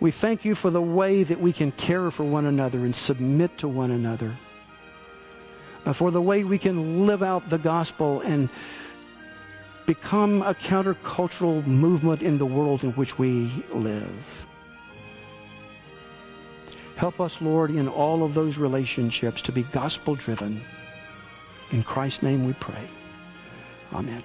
We 0.00 0.10
thank 0.10 0.44
you 0.44 0.56
for 0.56 0.70
the 0.70 0.82
way 0.82 1.22
that 1.22 1.40
we 1.40 1.52
can 1.52 1.70
care 1.72 2.10
for 2.10 2.24
one 2.24 2.46
another 2.46 2.80
and 2.80 2.94
submit 2.94 3.56
to 3.58 3.68
one 3.68 3.92
another. 3.92 4.36
Uh, 5.86 5.92
for 5.92 6.10
the 6.10 6.20
way 6.20 6.42
we 6.42 6.58
can 6.58 7.06
live 7.06 7.22
out 7.22 7.48
the 7.48 7.58
gospel 7.58 8.20
and 8.22 8.48
become 9.86 10.42
a 10.42 10.52
countercultural 10.52 11.64
movement 11.64 12.22
in 12.22 12.38
the 12.38 12.44
world 12.44 12.82
in 12.82 12.90
which 12.92 13.20
we 13.20 13.64
live. 13.72 14.45
Help 16.96 17.20
us, 17.20 17.40
Lord, 17.42 17.70
in 17.70 17.88
all 17.88 18.24
of 18.24 18.34
those 18.34 18.56
relationships 18.56 19.42
to 19.42 19.52
be 19.52 19.62
gospel 19.64 20.14
driven. 20.14 20.62
In 21.70 21.82
Christ's 21.82 22.22
name 22.22 22.46
we 22.46 22.54
pray. 22.54 22.88
Amen. 23.92 24.22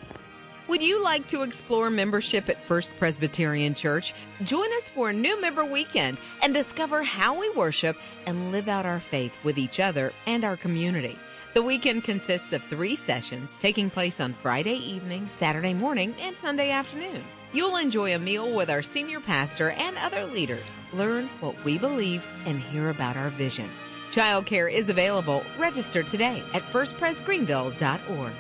Would 0.68 0.82
you 0.82 1.04
like 1.04 1.28
to 1.28 1.42
explore 1.42 1.90
membership 1.90 2.48
at 2.48 2.64
First 2.64 2.94
Presbyterian 2.98 3.74
Church? 3.74 4.14
Join 4.44 4.72
us 4.78 4.90
for 4.90 5.10
a 5.10 5.14
new 5.14 5.40
member 5.42 5.66
weekend 5.66 6.18
and 6.42 6.54
discover 6.54 7.04
how 7.04 7.38
we 7.38 7.50
worship 7.50 7.98
and 8.26 8.54
live 8.54 8.70
out 8.70 8.86
our 8.86 9.02
faith 9.02 9.34
with 9.44 9.58
each 9.58 9.82
other 9.82 10.14
and 10.26 10.46
our 10.46 10.56
community. 10.56 11.18
The 11.54 11.62
weekend 11.62 12.06
consists 12.06 12.54
of 12.54 12.64
three 12.64 12.96
sessions 12.96 13.58
taking 13.60 13.90
place 13.90 14.22
on 14.22 14.32
Friday 14.32 14.76
evening, 14.76 15.28
Saturday 15.28 15.74
morning, 15.74 16.16
and 16.22 16.38
Sunday 16.38 16.72
afternoon. 16.72 17.22
You'll 17.54 17.76
enjoy 17.76 18.16
a 18.16 18.20
meal 18.20 18.54
with 18.54 18.70
our 18.70 18.82
senior 18.82 19.20
pastor 19.20 19.72
and 19.72 19.98
other 19.98 20.26
leaders, 20.26 20.78
learn 20.94 21.28
what 21.42 21.62
we 21.66 21.78
believe, 21.78 22.24
and 22.46 22.60
hear 22.60 22.90
about 22.90 23.18
our 23.18 23.30
vision. 23.32 23.70
Childcare 24.12 24.72
is 24.72 24.90
available. 24.90 25.44
Register 25.58 26.02
today 26.04 26.44
at 26.54 26.62
firstpresgreenville.org. 26.64 28.34